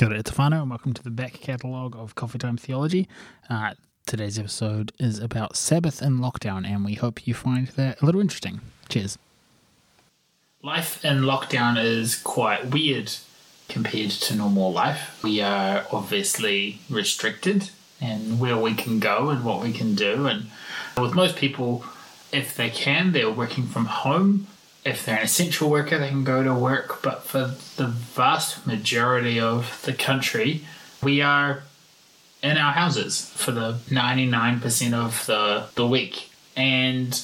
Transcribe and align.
Kia 0.00 0.08
ora 0.08 0.22
te 0.22 0.32
whānau, 0.32 0.62
and 0.62 0.70
welcome 0.70 0.94
to 0.94 1.02
the 1.02 1.10
back 1.10 1.34
catalogue 1.34 1.94
of 1.94 2.14
Coffee 2.14 2.38
Time 2.38 2.56
Theology. 2.56 3.06
Uh, 3.50 3.74
today's 4.06 4.38
episode 4.38 4.92
is 4.98 5.18
about 5.18 5.58
Sabbath 5.58 6.00
and 6.00 6.20
lockdown, 6.20 6.66
and 6.66 6.86
we 6.86 6.94
hope 6.94 7.26
you 7.26 7.34
find 7.34 7.66
that 7.76 8.00
a 8.00 8.06
little 8.06 8.22
interesting. 8.22 8.62
Cheers. 8.88 9.18
Life 10.62 11.04
in 11.04 11.18
lockdown 11.24 11.76
is 11.76 12.16
quite 12.16 12.70
weird 12.70 13.12
compared 13.68 14.12
to 14.12 14.34
normal 14.34 14.72
life. 14.72 15.22
We 15.22 15.42
are 15.42 15.84
obviously 15.92 16.78
restricted 16.88 17.68
in 18.00 18.38
where 18.38 18.56
we 18.56 18.72
can 18.72 19.00
go 19.00 19.28
and 19.28 19.44
what 19.44 19.62
we 19.62 19.70
can 19.70 19.94
do, 19.94 20.26
and 20.26 20.46
with 20.96 21.14
most 21.14 21.36
people, 21.36 21.84
if 22.32 22.56
they 22.56 22.70
can, 22.70 23.12
they're 23.12 23.30
working 23.30 23.66
from 23.66 23.84
home 23.84 24.46
if 24.84 25.04
they're 25.04 25.18
an 25.18 25.24
essential 25.24 25.70
worker, 25.70 25.98
they 25.98 26.08
can 26.08 26.24
go 26.24 26.42
to 26.42 26.54
work. 26.54 27.02
But 27.02 27.22
for 27.22 27.54
the 27.76 27.86
vast 27.86 28.66
majority 28.66 29.38
of 29.38 29.82
the 29.84 29.92
country, 29.92 30.64
we 31.02 31.20
are 31.20 31.64
in 32.42 32.56
our 32.56 32.72
houses 32.72 33.30
for 33.36 33.52
the 33.52 33.74
99% 33.88 34.92
of 34.94 35.26
the, 35.26 35.66
the 35.74 35.86
week. 35.86 36.30
And 36.56 37.20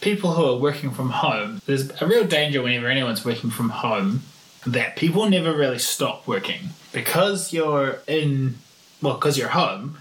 people 0.00 0.32
who 0.32 0.44
are 0.44 0.56
working 0.56 0.90
from 0.90 1.10
home, 1.10 1.60
there's 1.66 1.90
a 2.00 2.06
real 2.06 2.26
danger 2.26 2.62
whenever 2.62 2.88
anyone's 2.88 3.24
working 3.24 3.50
from 3.50 3.70
home 3.70 4.22
that 4.66 4.96
people 4.96 5.28
never 5.28 5.52
really 5.52 5.78
stop 5.78 6.26
working. 6.26 6.70
Because 6.92 7.52
you're 7.52 8.00
in, 8.06 8.58
well, 9.00 9.14
because 9.14 9.38
you're 9.38 9.48
home, 9.48 9.98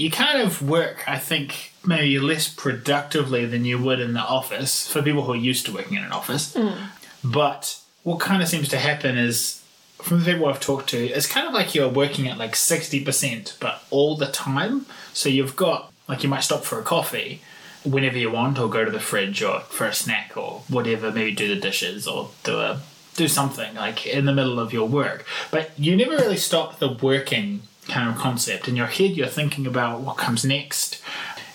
you 0.00 0.10
kind 0.10 0.40
of 0.40 0.66
work, 0.66 1.04
I 1.06 1.18
think, 1.18 1.72
maybe 1.84 2.18
less 2.18 2.48
productively 2.48 3.44
than 3.44 3.64
you 3.64 3.80
would 3.82 4.00
in 4.00 4.14
the 4.14 4.20
office 4.20 4.90
for 4.90 5.02
people 5.02 5.22
who 5.22 5.32
are 5.32 5.36
used 5.36 5.66
to 5.66 5.72
working 5.72 5.98
in 5.98 6.04
an 6.04 6.12
office. 6.12 6.54
Mm. 6.54 6.88
But 7.22 7.78
what 8.02 8.18
kind 8.18 8.42
of 8.42 8.48
seems 8.48 8.68
to 8.70 8.78
happen 8.78 9.18
is, 9.18 9.62
from 9.98 10.20
the 10.20 10.32
people 10.32 10.46
I've 10.46 10.60
talked 10.60 10.88
to, 10.90 11.06
it's 11.06 11.26
kind 11.26 11.46
of 11.46 11.52
like 11.52 11.74
you're 11.74 11.88
working 11.88 12.26
at 12.28 12.38
like 12.38 12.52
60%, 12.52 13.60
but 13.60 13.82
all 13.90 14.16
the 14.16 14.30
time. 14.32 14.86
So 15.12 15.28
you've 15.28 15.56
got, 15.56 15.92
like, 16.08 16.22
you 16.22 16.30
might 16.30 16.44
stop 16.44 16.64
for 16.64 16.78
a 16.78 16.82
coffee 16.82 17.42
whenever 17.84 18.16
you 18.16 18.30
want, 18.30 18.58
or 18.58 18.70
go 18.70 18.84
to 18.84 18.90
the 18.90 19.00
fridge, 19.00 19.42
or 19.42 19.60
for 19.60 19.86
a 19.86 19.94
snack, 19.94 20.36
or 20.36 20.62
whatever, 20.68 21.10
maybe 21.10 21.32
do 21.32 21.54
the 21.54 21.60
dishes, 21.60 22.08
or 22.08 22.30
do 22.42 22.58
a 22.58 22.80
do 23.16 23.28
something 23.28 23.74
like 23.74 24.06
in 24.06 24.24
the 24.24 24.32
middle 24.32 24.58
of 24.58 24.72
your 24.72 24.88
work. 24.88 25.26
But 25.50 25.72
you 25.78 25.96
never 25.96 26.12
really 26.12 26.36
stop 26.36 26.78
the 26.78 26.88
working 26.88 27.62
kind 27.90 28.08
of 28.08 28.16
concept. 28.16 28.68
In 28.68 28.76
your 28.76 28.86
head, 28.86 29.12
you're 29.12 29.26
thinking 29.26 29.66
about 29.66 30.00
what 30.00 30.16
comes 30.16 30.44
next. 30.44 31.02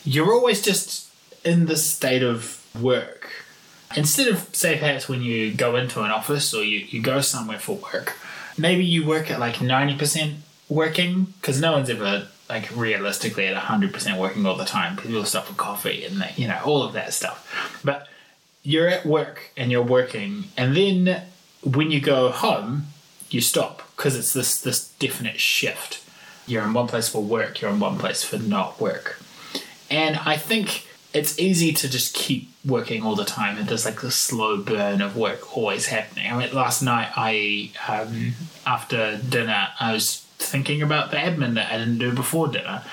You're 0.03 0.31
always 0.31 0.61
just 0.61 1.09
in 1.43 1.65
this 1.65 1.89
state 1.89 2.23
of 2.23 2.65
work. 2.79 3.29
Instead 3.95 4.27
of, 4.27 4.53
say, 4.53 4.77
perhaps 4.77 5.07
when 5.07 5.21
you 5.21 5.53
go 5.53 5.75
into 5.75 6.01
an 6.01 6.11
office 6.11 6.53
or 6.53 6.63
you, 6.63 6.79
you 6.89 7.01
go 7.01 7.21
somewhere 7.21 7.59
for 7.59 7.77
work, 7.77 8.17
maybe 8.57 8.83
you 8.83 9.05
work 9.05 9.31
at 9.31 9.39
like 9.39 9.55
90% 9.55 10.35
working, 10.69 11.33
because 11.39 11.61
no 11.61 11.71
one's 11.71 11.89
ever 11.89 12.27
like 12.49 12.75
realistically 12.75 13.47
at 13.47 13.55
100% 13.55 14.19
working 14.19 14.45
all 14.45 14.55
the 14.55 14.65
time. 14.65 14.97
People 14.97 15.23
stop 15.25 15.45
for 15.45 15.53
coffee 15.53 16.03
and, 16.05 16.21
they, 16.21 16.33
you 16.35 16.47
know, 16.47 16.59
all 16.65 16.83
of 16.83 16.93
that 16.93 17.13
stuff. 17.13 17.81
But 17.83 18.07
you're 18.63 18.87
at 18.87 19.05
work 19.05 19.51
and 19.55 19.71
you're 19.71 19.83
working, 19.83 20.45
and 20.57 20.75
then 20.75 21.21
when 21.63 21.91
you 21.91 22.01
go 22.01 22.31
home, 22.31 22.87
you 23.29 23.41
stop 23.41 23.81
because 23.95 24.15
it's 24.15 24.33
this 24.33 24.61
this 24.61 24.89
definite 24.99 25.39
shift 25.39 26.04
you're 26.47 26.63
in 26.63 26.73
one 26.73 26.87
place 26.87 27.09
for 27.09 27.21
work, 27.21 27.61
you're 27.61 27.71
in 27.71 27.79
one 27.79 27.97
place 27.97 28.23
for 28.23 28.37
not 28.37 28.79
work. 28.79 29.19
And 29.89 30.17
I 30.17 30.37
think 30.37 30.87
it's 31.13 31.39
easy 31.39 31.71
to 31.71 31.89
just 31.89 32.13
keep 32.13 32.49
working 32.65 33.03
all 33.03 33.15
the 33.15 33.25
time 33.25 33.57
and 33.57 33.67
there's 33.67 33.85
like 33.85 34.01
this 34.01 34.15
slow 34.15 34.57
burn 34.57 35.01
of 35.01 35.15
work 35.15 35.55
always 35.55 35.87
happening. 35.87 36.29
I 36.29 36.37
mean, 36.37 36.53
last 36.53 36.81
night 36.81 37.09
I, 37.15 37.71
um, 37.87 38.33
after 38.65 39.17
dinner, 39.17 39.69
I 39.79 39.93
was 39.93 40.25
thinking 40.39 40.81
about 40.81 41.11
the 41.11 41.17
admin 41.17 41.53
that 41.55 41.71
I 41.71 41.77
didn't 41.77 41.99
do 41.99 42.11
before 42.11 42.49
dinner. 42.49 42.83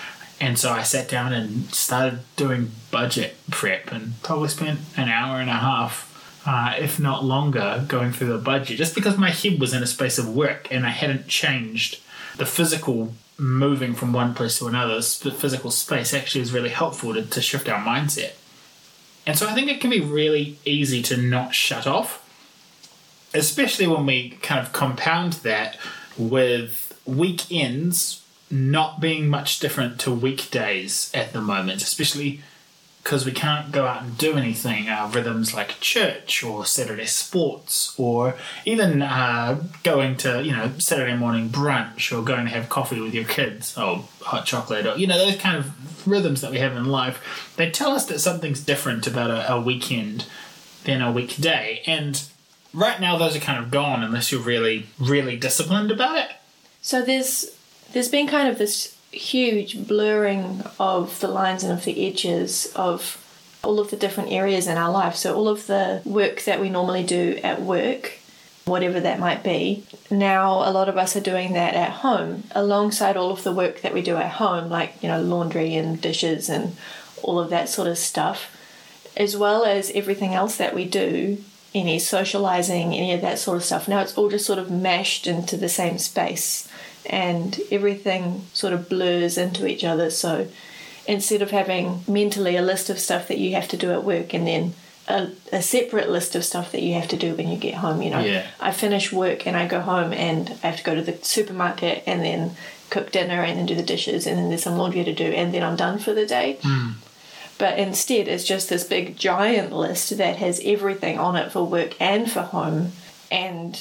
And 0.41 0.59
so 0.59 0.71
I 0.71 0.83
sat 0.83 1.09
down 1.09 1.33
and 1.33 1.73
started 1.75 2.21
doing 2.37 2.71
budget 2.91 3.37
prep 3.51 3.93
and 3.93 4.21
probably 4.23 4.49
spent 4.49 4.81
an 4.97 5.09
hour 5.09 5.41
and 5.41 5.51
a 5.51 5.55
half, 5.55 6.43
uh, 6.47 6.75
if 6.79 7.01
not 7.01 7.25
longer, 7.25 7.85
going 7.89 8.13
through 8.13 8.29
the 8.29 8.39
budget 8.39 8.77
just 8.77 8.95
because 8.95 9.17
my 9.17 9.31
head 9.31 9.59
was 9.59 9.73
in 9.73 9.83
a 9.83 9.87
space 9.87 10.19
of 10.19 10.35
work 10.35 10.69
and 10.71 10.87
I 10.87 10.91
hadn't 10.91 11.29
changed 11.29 11.99
the 12.37 12.47
physical 12.47 13.15
moving 13.39 13.95
from 13.95 14.13
one 14.13 14.35
place 14.35 14.59
to 14.59 14.67
another, 14.67 14.95
the 14.95 15.35
physical 15.37 15.71
space 15.71 16.15
actually 16.15 16.41
is 16.41 16.53
really 16.53 16.71
helpful 16.71 17.15
to, 17.15 17.23
to 17.23 17.41
shift 17.43 17.69
our 17.69 17.81
mindset. 17.81 18.33
And 19.27 19.39
so 19.39 19.49
I 19.49 19.55
think 19.55 19.71
it 19.71 19.81
can 19.81 19.91
be 19.91 20.01
really 20.01 20.59
easy 20.65 21.03
to 21.03 21.17
not 21.17 21.55
shut 21.55 21.87
off, 21.87 22.29
especially 23.35 23.87
when 23.87 24.07
we 24.07 24.31
kind 24.43 24.65
of 24.65 24.73
compound 24.73 25.35
that 25.45 25.79
with 26.17 27.01
weekends 27.07 28.23
not 28.51 29.01
being 29.01 29.29
much 29.29 29.59
different 29.61 29.99
to 30.01 30.13
weekdays 30.13 31.11
at 31.15 31.33
the 31.33 31.41
moment, 31.41 31.83
especially 31.83 32.43
because 33.03 33.27
we 33.27 33.33
can't 33.33 33.73
go 33.73 33.85
out 33.85 34.03
and 34.03 34.17
do 34.17 34.37
anything. 34.37 34.89
Our 34.89 35.11
rhythms 35.11 35.53
like 35.53 35.81
church 35.81 36.45
or 36.45 36.65
Saturday 36.65 37.07
sports 37.07 37.95
or 37.99 38.37
even 38.65 39.03
uh, 39.03 39.63
going 39.83 40.17
to, 40.19 40.43
you 40.43 40.53
know, 40.53 40.73
Saturday 40.79 41.17
morning 41.17 41.49
brunch 41.49 42.17
or 42.17 42.23
going 42.23 42.45
to 42.45 42.53
have 42.53 42.69
coffee 42.69 43.01
with 43.01 43.13
your 43.13 43.25
kids 43.25 43.77
or 43.77 44.05
hot 44.21 44.47
chocolate 44.47 44.87
or, 44.87 44.97
you 44.97 45.07
know, 45.07 45.19
those 45.19 45.37
kind 45.37 45.57
of 45.57 46.07
rhythms 46.07 46.41
that 46.43 46.53
we 46.53 46.59
have 46.59 46.77
in 46.77 46.85
life, 46.85 47.53
they 47.57 47.71
tell 47.71 47.91
us 47.91 48.07
that 48.07 48.21
something's 48.21 48.61
different 48.65 49.07
about 49.07 49.31
a, 49.31 49.53
a 49.53 49.61
weekend 49.61 50.27
than 50.85 51.03
a 51.03 51.11
weekday. 51.11 51.83
And 51.87 52.23
right 52.73 53.01
now, 53.01 53.19
those 53.19 53.37
are 53.37 53.41
kind 53.41 53.63
of 53.63 53.71
gone 53.71 54.03
unless 54.03 54.31
you're 54.31 54.41
really, 54.41 54.87
really 54.99 55.37
disciplined 55.37 55.91
about 55.91 56.19
it. 56.19 56.31
So 56.81 57.03
there's 57.03 57.57
there's 57.93 58.09
been 58.09 58.27
kind 58.27 58.49
of 58.49 58.59
this 58.59 58.97
huge 59.13 59.87
blurring 59.87 60.63
of 60.81 61.21
the 61.21 61.29
lines 61.29 61.63
and 61.63 61.73
of 61.73 61.85
the 61.85 62.09
edges 62.09 62.73
of 62.75 63.19
all 63.63 63.79
of 63.79 63.91
the 63.91 63.97
different 63.97 64.33
areas 64.33 64.67
in 64.67 64.77
our 64.77 64.91
life. 64.91 65.15
So, 65.15 65.35
all 65.35 65.49
of 65.49 65.67
the 65.67 66.03
work 66.05 66.43
that 66.45 66.61
we 66.61 66.71
normally 66.71 67.05
do 67.05 67.39
at 67.45 67.63
work, 67.63 68.15
whatever 68.65 68.99
that 69.01 69.21
might 69.21 69.45
be, 69.45 69.85
now 70.11 70.69
a 70.69 70.73
lot 70.73 70.89
of 70.89 70.97
us 70.97 71.15
are 71.15 71.21
doing 71.21 71.53
that 71.53 71.75
at 71.75 71.91
home 71.91 72.45
alongside 72.53 73.17
all 73.17 73.31
of 73.31 73.45
the 73.45 73.53
work 73.53 73.83
that 73.83 73.95
we 73.95 74.03
do 74.03 74.17
at 74.17 74.33
home, 74.33 74.69
like, 74.69 74.95
you 75.03 75.09
know, 75.09 75.23
laundry 75.23 75.75
and 75.77 76.01
dishes 76.01 76.49
and 76.49 76.77
all 77.23 77.39
of 77.39 77.51
that 77.51 77.69
sort 77.69 77.89
of 77.89 77.99
stuff, 77.99 78.57
as 79.17 79.37
well 79.37 79.65
as 79.65 79.93
everything 79.95 80.35
else 80.35 80.57
that 80.57 80.75
we 80.75 80.85
do. 80.85 81.39
Any 81.75 81.99
socializing, 81.99 82.93
any 82.93 83.15
of 83.15 83.23
that 83.23 83.39
sort 83.39 83.57
of 83.57 83.65
stuff. 83.65 83.89
Now 83.89 84.01
it's 84.01 84.19
all 84.19 84.29
just 84.29 84.45
sort 84.45 84.59
of 84.59 84.71
mashed 84.71 85.27
into 85.27 85.57
the 85.57 85.71
same 85.71 85.97
space 85.97 86.69
and 87.07 87.61
everything 87.71 88.43
sort 88.53 88.73
of 88.73 88.89
blurs 88.89 89.37
into 89.39 89.67
each 89.67 89.85
other. 89.85 90.11
So 90.11 90.49
instead 91.07 91.43
of 91.43 91.51
having 91.51 92.05
mentally 92.07 92.57
a 92.57 92.63
list 92.63 92.91
of 92.91 92.99
stuff 92.99 93.29
that 93.29 93.39
you 93.39 93.55
have 93.55 93.69
to 93.69 93.77
do 93.77 93.91
at 93.91 94.05
work 94.05 94.35
and 94.35 94.47
then 94.47 94.75
a, 95.09 95.31
a 95.53 95.61
separate 95.63 96.09
list 96.09 96.37
of 96.37 96.45
stuff 96.45 96.71
that 96.73 96.83
you 96.83 96.95
have 96.95 97.09
to 97.09 97.17
do 97.17 97.35
when 97.35 97.49
you 97.49 97.57
get 97.57 97.75
home, 97.75 98.03
you 98.03 98.11
know, 98.11 98.21
Yeah. 98.21 98.47
I 98.61 98.71
finish 98.71 99.13
work 99.13 99.47
and 99.47 99.57
I 99.57 99.67
go 99.67 99.81
home 99.81 100.13
and 100.13 100.51
I 100.63 100.69
have 100.69 100.77
to 100.79 100.85
go 100.85 100.95
to 100.95 101.03
the 101.03 101.19
supermarket 101.23 102.05
and 102.07 102.23
then 102.23 102.53
cook 102.91 103.11
dinner 103.11 103.43
and 103.43 103.59
then 103.59 103.67
do 103.67 103.75
the 103.75 103.83
dishes 103.83 104.27
and 104.27 104.39
then 104.39 104.49
there's 104.49 104.63
some 104.63 104.77
laundry 104.77 105.03
to 105.03 105.13
do 105.15 105.25
and 105.25 105.53
then 105.53 105.63
I'm 105.63 105.77
done 105.77 105.99
for 105.99 106.15
the 106.15 106.27
day. 106.27 106.59
Hmm. 106.63 106.91
But 107.59 107.79
instead, 107.79 108.29
it's 108.29 108.45
just 108.45 108.69
this 108.69 108.85
big 108.85 109.17
giant 109.17 109.73
list 109.73 110.17
that 110.19 110.37
has 110.37 110.61
everything 110.65 111.19
on 111.19 111.37
it 111.37 111.53
for 111.53 111.65
work 111.65 111.95
and 112.01 112.31
for 112.31 112.43
home. 112.43 112.93
And 113.31 113.79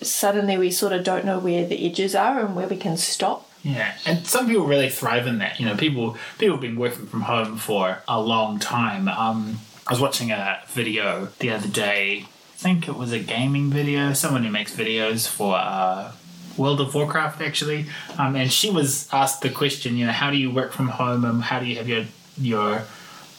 suddenly 0.00 0.58
we 0.58 0.70
sort 0.70 0.92
of 0.92 1.04
don't 1.04 1.24
know 1.24 1.38
where 1.38 1.66
the 1.66 1.86
edges 1.86 2.14
are 2.14 2.40
and 2.40 2.54
where 2.54 2.68
we 2.68 2.76
can 2.76 2.96
stop. 2.96 3.50
Yeah, 3.62 3.94
and 4.04 4.26
some 4.26 4.46
people 4.46 4.66
really 4.66 4.90
thrive 4.90 5.26
in 5.26 5.38
that. 5.38 5.58
You 5.58 5.66
know, 5.66 5.74
people 5.74 6.16
people 6.38 6.56
have 6.56 6.60
been 6.60 6.76
working 6.76 7.06
from 7.06 7.22
home 7.22 7.56
for 7.56 8.02
a 8.06 8.20
long 8.20 8.58
time. 8.58 9.08
Um, 9.08 9.60
I 9.86 9.92
was 9.92 10.00
watching 10.00 10.30
a 10.30 10.60
video 10.68 11.28
the 11.38 11.50
other 11.50 11.68
day. 11.68 12.26
I 12.26 12.56
think 12.56 12.88
it 12.88 12.94
was 12.94 13.12
a 13.12 13.18
gaming 13.18 13.70
video. 13.70 14.12
Someone 14.12 14.44
who 14.44 14.50
makes 14.50 14.74
videos 14.74 15.26
for 15.28 15.54
uh, 15.56 16.12
World 16.56 16.80
of 16.80 16.94
Warcraft, 16.94 17.40
actually. 17.40 17.86
Um, 18.18 18.36
and 18.36 18.52
she 18.52 18.70
was 18.70 19.08
asked 19.12 19.42
the 19.42 19.50
question, 19.50 19.96
you 19.96 20.06
know, 20.06 20.12
how 20.12 20.30
do 20.30 20.36
you 20.36 20.50
work 20.50 20.72
from 20.72 20.88
home 20.88 21.24
and 21.24 21.42
how 21.42 21.58
do 21.58 21.66
you 21.66 21.76
have 21.76 21.88
your 21.88 22.04
your 22.36 22.82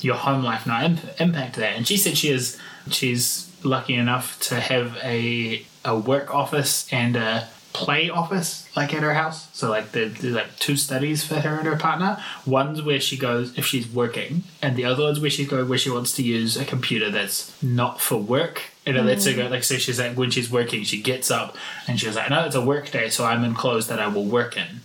your 0.01 0.15
home 0.15 0.43
life 0.43 0.65
not 0.65 0.83
imp- 0.83 1.21
impact 1.21 1.55
that? 1.57 1.75
And 1.75 1.87
she 1.87 1.97
said 1.97 2.17
she 2.17 2.29
is 2.29 2.59
she's 2.89 3.51
lucky 3.63 3.95
enough 3.95 4.39
to 4.39 4.59
have 4.59 4.97
a 5.03 5.65
a 5.85 5.97
work 5.97 6.33
office 6.33 6.91
and 6.91 7.15
a 7.15 7.47
play 7.73 8.09
office 8.09 8.69
like 8.75 8.93
at 8.93 9.03
her 9.03 9.13
house. 9.13 9.49
So 9.53 9.69
like 9.69 9.91
there's 9.91 10.23
like 10.23 10.55
two 10.57 10.77
studies 10.77 11.25
for 11.25 11.35
her 11.35 11.57
and 11.57 11.67
her 11.67 11.75
partner. 11.75 12.17
One's 12.45 12.81
where 12.81 12.99
she 13.01 13.17
goes 13.17 13.57
if 13.57 13.65
she's 13.65 13.87
working, 13.87 14.43
and 14.61 14.75
the 14.75 14.85
other 14.85 15.03
one's 15.03 15.19
where 15.19 15.29
she's 15.29 15.49
going 15.49 15.67
where 15.67 15.77
she 15.77 15.89
wants 15.89 16.13
to 16.15 16.23
use 16.23 16.57
a 16.57 16.65
computer 16.65 17.09
that's 17.11 17.61
not 17.61 17.99
for 18.01 18.17
work. 18.17 18.61
And 18.85 18.95
it 18.97 19.03
lets 19.03 19.25
her 19.25 19.33
go 19.33 19.47
like 19.47 19.63
so 19.63 19.77
she's 19.77 19.99
like 19.99 20.15
when 20.15 20.31
she's 20.31 20.49
working 20.49 20.83
she 20.83 21.01
gets 21.01 21.29
up 21.31 21.57
and 21.87 21.99
she's 21.99 22.15
like, 22.15 22.29
No, 22.29 22.45
it's 22.45 22.55
a 22.55 22.61
work 22.61 22.91
day, 22.91 23.09
so 23.09 23.25
I'm 23.25 23.43
in 23.43 23.53
clothes 23.53 23.87
that 23.87 23.99
I 23.99 24.07
will 24.07 24.25
work 24.25 24.57
in. 24.57 24.81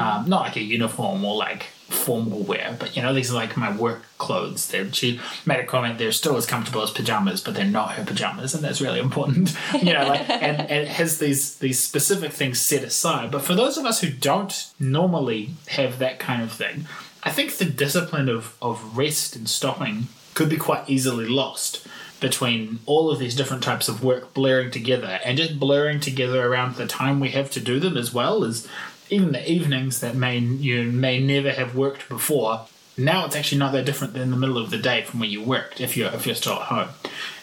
Um, 0.00 0.28
not 0.28 0.40
like 0.42 0.56
a 0.56 0.62
uniform 0.62 1.24
or 1.24 1.36
like 1.36 1.66
formal 1.88 2.42
wear, 2.42 2.76
but 2.78 2.96
you 2.96 3.02
know, 3.02 3.14
these 3.14 3.30
are 3.30 3.34
like 3.34 3.56
my 3.56 3.74
work 3.76 4.02
clothes. 4.18 4.68
They're, 4.68 4.92
she 4.92 5.20
made 5.44 5.60
a 5.60 5.66
comment, 5.66 5.98
they're 5.98 6.12
still 6.12 6.36
as 6.36 6.44
comfortable 6.44 6.82
as 6.82 6.90
pajamas, 6.90 7.40
but 7.40 7.54
they're 7.54 7.64
not 7.64 7.92
her 7.92 8.04
pajamas, 8.04 8.54
and 8.54 8.64
that's 8.64 8.80
really 8.80 8.98
important. 8.98 9.56
you 9.82 9.92
know, 9.92 10.06
like, 10.06 10.28
and, 10.28 10.60
and 10.60 10.70
it 10.70 10.88
has 10.88 11.18
these, 11.18 11.58
these 11.58 11.82
specific 11.82 12.32
things 12.32 12.60
set 12.60 12.82
aside. 12.82 13.30
But 13.30 13.42
for 13.42 13.54
those 13.54 13.78
of 13.78 13.84
us 13.84 14.00
who 14.00 14.10
don't 14.10 14.72
normally 14.80 15.50
have 15.68 15.98
that 16.00 16.18
kind 16.18 16.42
of 16.42 16.52
thing, 16.52 16.86
I 17.22 17.30
think 17.30 17.52
the 17.52 17.64
discipline 17.64 18.28
of, 18.28 18.56
of 18.60 18.96
rest 18.96 19.36
and 19.36 19.48
stopping 19.48 20.08
could 20.34 20.48
be 20.48 20.56
quite 20.56 20.88
easily 20.88 21.26
lost 21.26 21.86
between 22.20 22.78
all 22.86 23.10
of 23.10 23.18
these 23.18 23.36
different 23.36 23.62
types 23.62 23.88
of 23.88 24.02
work 24.02 24.32
blurring 24.32 24.70
together 24.70 25.20
and 25.24 25.36
just 25.36 25.58
blurring 25.58 26.00
together 26.00 26.46
around 26.46 26.76
the 26.76 26.86
time 26.86 27.20
we 27.20 27.30
have 27.30 27.50
to 27.50 27.60
do 27.60 27.78
them 27.78 27.96
as 27.96 28.12
well 28.12 28.44
as 28.44 28.66
even 29.10 29.32
the 29.32 29.50
evenings 29.50 30.00
that 30.00 30.14
may 30.14 30.38
you 30.38 30.84
may 30.84 31.18
never 31.20 31.50
have 31.52 31.74
worked 31.74 32.08
before 32.08 32.66
now 32.96 33.24
it's 33.26 33.36
actually 33.36 33.58
not 33.58 33.72
that 33.72 33.84
different 33.84 34.14
than 34.14 34.30
the 34.30 34.36
middle 34.36 34.58
of 34.58 34.70
the 34.70 34.78
day 34.78 35.02
from 35.02 35.20
when 35.20 35.30
you 35.30 35.42
worked 35.42 35.80
if 35.80 35.96
you're 35.96 36.10
if 36.12 36.26
you're 36.26 36.34
still 36.34 36.54
at 36.54 36.62
home 36.62 36.88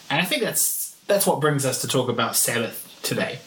and 0.10 0.22
i 0.22 0.26
think 0.26 0.42
that's 0.42 0.96
that's 1.08 1.28
what 1.28 1.40
brings 1.40 1.66
us 1.66 1.82
to 1.82 1.88
talk 1.88 2.10
about 2.10 2.36
sabbath 2.36 3.00
today 3.04 3.40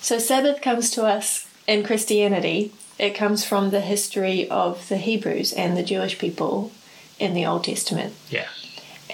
So 0.00 0.18
Sabbath 0.18 0.62
comes 0.62 0.90
to 0.92 1.04
us 1.04 1.46
in 1.66 1.84
Christianity. 1.84 2.72
It 2.98 3.14
comes 3.14 3.44
from 3.44 3.68
the 3.70 3.80
history 3.82 4.48
of 4.48 4.88
the 4.88 4.96
Hebrews 4.96 5.52
and 5.52 5.76
the 5.76 5.82
Jewish 5.82 6.18
people 6.18 6.72
in 7.18 7.34
the 7.34 7.44
Old 7.46 7.64
Testament. 7.64 8.14
yeah 8.30 8.48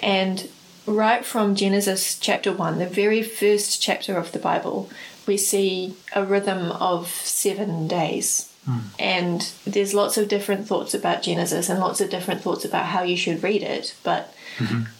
And 0.01 0.47
right 0.85 1.25
from 1.25 1.55
Genesis 1.55 2.17
chapter 2.17 2.51
1, 2.53 2.79
the 2.79 2.87
very 2.87 3.21
first 3.21 3.81
chapter 3.81 4.17
of 4.17 4.31
the 4.31 4.39
Bible, 4.39 4.89
we 5.27 5.37
see 5.37 5.95
a 6.15 6.25
rhythm 6.25 6.71
of 6.71 7.07
seven 7.07 7.87
days. 7.87 8.51
And 8.99 9.49
there's 9.65 9.93
lots 9.93 10.17
of 10.17 10.27
different 10.27 10.67
thoughts 10.67 10.93
about 10.93 11.23
Genesis 11.23 11.69
and 11.69 11.79
lots 11.79 12.01
of 12.01 12.09
different 12.09 12.41
thoughts 12.41 12.65
about 12.65 12.87
how 12.87 13.01
you 13.01 13.15
should 13.15 13.41
read 13.41 13.63
it. 13.63 13.95
But 14.03 14.33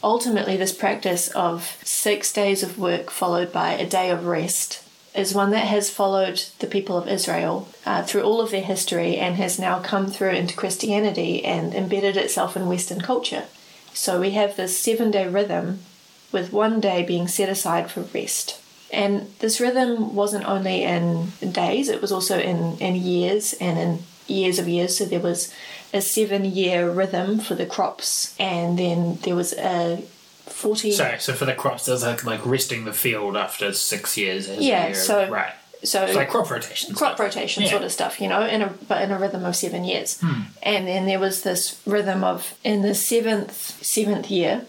ultimately, 0.03 0.55
this 0.55 0.71
practice 0.71 1.27
of 1.29 1.77
six 1.83 2.31
days 2.31 2.63
of 2.63 2.79
work 2.79 3.09
followed 3.11 3.51
by 3.51 3.73
a 3.73 3.89
day 3.89 4.09
of 4.09 4.25
rest 4.25 4.83
is 5.13 5.33
one 5.33 5.49
that 5.51 5.65
has 5.67 5.89
followed 5.89 6.43
the 6.59 6.67
people 6.67 6.95
of 6.95 7.07
Israel 7.09 7.67
uh, 7.85 8.03
through 8.03 8.21
all 8.21 8.39
of 8.39 8.51
their 8.51 8.61
history 8.61 9.17
and 9.17 9.35
has 9.35 9.57
now 9.59 9.79
come 9.79 10.07
through 10.07 10.29
into 10.29 10.55
Christianity 10.55 11.43
and 11.43 11.73
embedded 11.73 12.15
itself 12.15 12.55
in 12.55 12.67
Western 12.67 13.01
culture. 13.01 13.45
So 13.93 14.21
we 14.21 14.31
have 14.31 14.55
this 14.55 14.79
seven 14.79 15.09
day 15.09 15.27
rhythm 15.27 15.79
with 16.31 16.53
one 16.53 16.79
day 16.79 17.03
being 17.03 17.27
set 17.27 17.49
aside 17.49 17.89
for 17.89 18.01
rest. 18.01 18.61
And 18.91 19.27
this 19.39 19.59
rhythm 19.59 20.15
wasn't 20.15 20.45
only 20.45 20.83
in 20.83 21.31
days, 21.51 21.89
it 21.89 22.01
was 22.01 22.11
also 22.11 22.39
in, 22.39 22.77
in 22.79 22.95
years 22.95 23.53
and 23.59 23.77
in 23.77 23.99
years 24.27 24.59
of 24.59 24.67
years. 24.67 24.97
So 24.97 25.05
there 25.05 25.19
was 25.19 25.53
a 25.93 26.01
seven 26.01 26.45
year 26.45 26.89
rhythm 26.89 27.39
for 27.39 27.55
the 27.55 27.65
crops, 27.65 28.35
and 28.39 28.77
then 28.79 29.17
there 29.23 29.35
was 29.35 29.53
a 29.53 30.03
40. 30.45 30.91
sorry 30.93 31.19
so 31.19 31.33
for 31.33 31.45
the 31.45 31.53
crops 31.53 31.85
there's 31.85 32.03
like 32.03 32.23
like 32.23 32.45
resting 32.45 32.85
the 32.85 32.93
field 32.93 33.35
after 33.35 33.73
six 33.73 34.17
years 34.17 34.47
Yeah, 34.49 34.87
year. 34.87 34.95
so- 34.95 35.29
right 35.29 35.53
So 35.83 36.03
it's 36.05 36.15
like 36.15 36.29
crop 36.29 36.49
rotation 36.49 36.95
crop 36.95 37.15
stuff. 37.15 37.19
rotation 37.19 37.63
Yeah. 37.63 37.69
sort 37.69 37.83
of 37.83 37.91
stuff, 37.91 38.19
you 38.21 38.27
know, 38.29 38.41
in 38.45 38.61
a 38.61 38.69
but 38.87 39.01
in 39.03 39.11
a 39.11 39.19
rhythm 39.19 39.43
of 39.45 39.55
seven 39.55 39.83
years. 39.83 40.19
Hmm. 40.21 40.41
And 40.63 40.87
then 40.87 41.05
there 41.05 41.19
was 41.19 41.41
this 41.43 41.79
rhythm 41.85 42.23
of 42.23 42.53
in 42.63 42.81
the 42.81 42.95
seventh 42.95 43.77
seventh 43.85 44.31
year, 44.31 44.65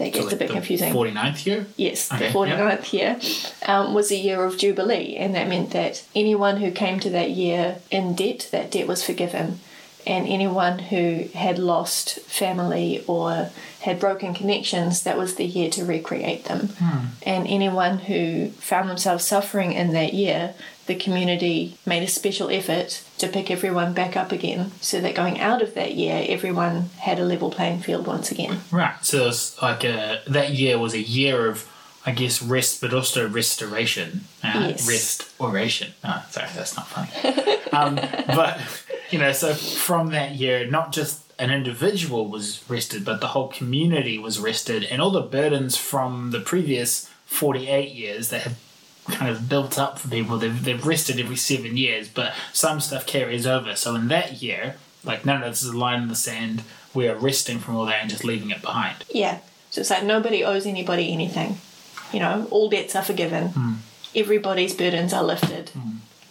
that 0.00 0.12
So 0.12 0.20
gets 0.20 0.24
like 0.26 0.34
a 0.34 0.36
bit 0.36 0.48
the 0.48 0.54
confusing. 0.54 0.92
49th 0.92 1.46
year 1.46 1.66
Yes, 1.76 2.12
Okay, 2.12 2.28
the 2.28 2.38
49th 2.38 2.92
year 2.92 3.20
um, 3.66 3.94
was 3.94 4.10
a 4.10 4.16
year 4.16 4.44
of 4.44 4.58
Jubilee, 4.58 5.16
and 5.16 5.34
that 5.34 5.46
meant 5.48 5.70
that 5.70 6.02
anyone 6.14 6.56
who 6.56 6.70
came 6.72 6.98
to 7.00 7.10
that 7.10 7.30
year 7.30 7.78
in 7.90 8.14
debt, 8.14 8.48
that 8.50 8.70
debt 8.72 8.88
was 8.88 9.04
forgiven. 9.04 9.60
And 10.06 10.26
anyone 10.26 10.78
who 10.78 11.28
had 11.34 11.58
lost 11.58 12.20
family 12.20 13.04
or 13.06 13.50
had 13.80 14.00
broken 14.00 14.32
connections, 14.32 15.02
that 15.02 15.18
was 15.18 15.34
the 15.34 15.44
year 15.44 15.68
to 15.70 15.84
recreate 15.84 16.46
them. 16.46 16.70
And 17.22 17.46
anyone 17.46 17.98
who 17.98 18.48
found 18.52 18.88
themselves 18.88 19.26
suffering 19.26 19.72
in 19.72 19.92
that 19.92 20.14
year, 20.14 20.54
the 20.90 20.96
community 20.96 21.76
made 21.86 22.02
a 22.02 22.08
special 22.08 22.50
effort 22.50 23.04
to 23.16 23.28
pick 23.28 23.48
everyone 23.48 23.92
back 23.92 24.16
up 24.16 24.32
again 24.32 24.72
so 24.80 25.00
that 25.00 25.14
going 25.14 25.38
out 25.38 25.62
of 25.62 25.74
that 25.74 25.94
year, 25.94 26.24
everyone 26.28 26.90
had 26.98 27.16
a 27.20 27.24
level 27.24 27.48
playing 27.48 27.78
field 27.78 28.08
once 28.08 28.32
again. 28.32 28.58
Right. 28.72 28.96
So 29.02 29.28
it's 29.28 29.62
like 29.62 29.84
a, 29.84 30.20
that 30.26 30.50
year 30.50 30.80
was 30.80 30.92
a 30.94 31.00
year 31.00 31.46
of, 31.46 31.70
I 32.04 32.10
guess, 32.10 32.42
rest, 32.42 32.80
but 32.80 32.92
also 32.92 33.28
restoration. 33.28 34.22
Uh, 34.42 34.70
Yes. 34.70 34.88
Restoration. 34.88 35.92
Oh, 36.02 36.26
sorry, 36.28 36.48
that's 36.56 36.76
not 36.76 36.88
funny. 36.88 37.58
um, 37.72 37.94
but, 38.26 38.58
you 39.10 39.20
know, 39.20 39.30
so 39.30 39.54
from 39.54 40.08
that 40.10 40.32
year, 40.34 40.66
not 40.68 40.90
just 40.90 41.22
an 41.38 41.52
individual 41.52 42.26
was 42.26 42.64
rested, 42.68 43.04
but 43.04 43.20
the 43.20 43.28
whole 43.28 43.46
community 43.46 44.18
was 44.18 44.40
rested, 44.40 44.82
and 44.82 45.00
all 45.00 45.12
the 45.12 45.20
burdens 45.22 45.76
from 45.76 46.32
the 46.32 46.40
previous 46.40 47.08
48 47.26 47.92
years 47.92 48.30
that 48.30 48.42
have 48.42 48.56
kind 49.10 49.30
of 49.30 49.48
built 49.48 49.78
up 49.78 49.98
for 49.98 50.08
people, 50.08 50.38
they've, 50.38 50.64
they've 50.64 50.84
rested 50.86 51.18
every 51.20 51.36
seven 51.36 51.76
years, 51.76 52.08
but 52.08 52.32
some 52.52 52.80
stuff 52.80 53.06
carries 53.06 53.46
over. 53.46 53.76
So 53.76 53.94
in 53.94 54.08
that 54.08 54.42
year, 54.42 54.76
like, 55.04 55.24
no, 55.24 55.38
no, 55.38 55.48
this 55.48 55.62
is 55.62 55.70
a 55.70 55.76
line 55.78 56.02
in 56.02 56.08
the 56.08 56.14
sand. 56.14 56.62
We 56.94 57.08
are 57.08 57.16
resting 57.16 57.58
from 57.58 57.76
all 57.76 57.86
that 57.86 58.00
and 58.00 58.10
just 58.10 58.24
leaving 58.24 58.50
it 58.50 58.62
behind. 58.62 59.04
Yeah. 59.12 59.38
So 59.70 59.80
it's 59.80 59.90
like 59.90 60.04
nobody 60.04 60.44
owes 60.44 60.66
anybody 60.66 61.12
anything. 61.12 61.58
You 62.12 62.18
know, 62.20 62.48
all 62.50 62.68
debts 62.68 62.96
are 62.96 63.02
forgiven. 63.02 63.78
Everybody's 64.14 64.74
burdens 64.74 65.12
are 65.12 65.22
lifted. 65.22 65.70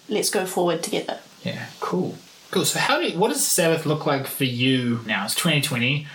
Let's 0.10 0.30
go 0.30 0.46
forward 0.46 0.84
together. 0.84 1.20
Yeah, 1.44 1.68
cool. 1.80 2.16
Cool. 2.52 2.66
So, 2.66 2.80
how 2.80 3.00
do 3.00 3.08
you, 3.08 3.18
what 3.18 3.30
does 3.30 3.46
Sabbath 3.46 3.86
look 3.86 4.06
like 4.06 4.28
for 4.28 4.44
you 4.44 5.00
now? 5.06 5.24
It's 5.26 5.36
2020. 5.36 6.08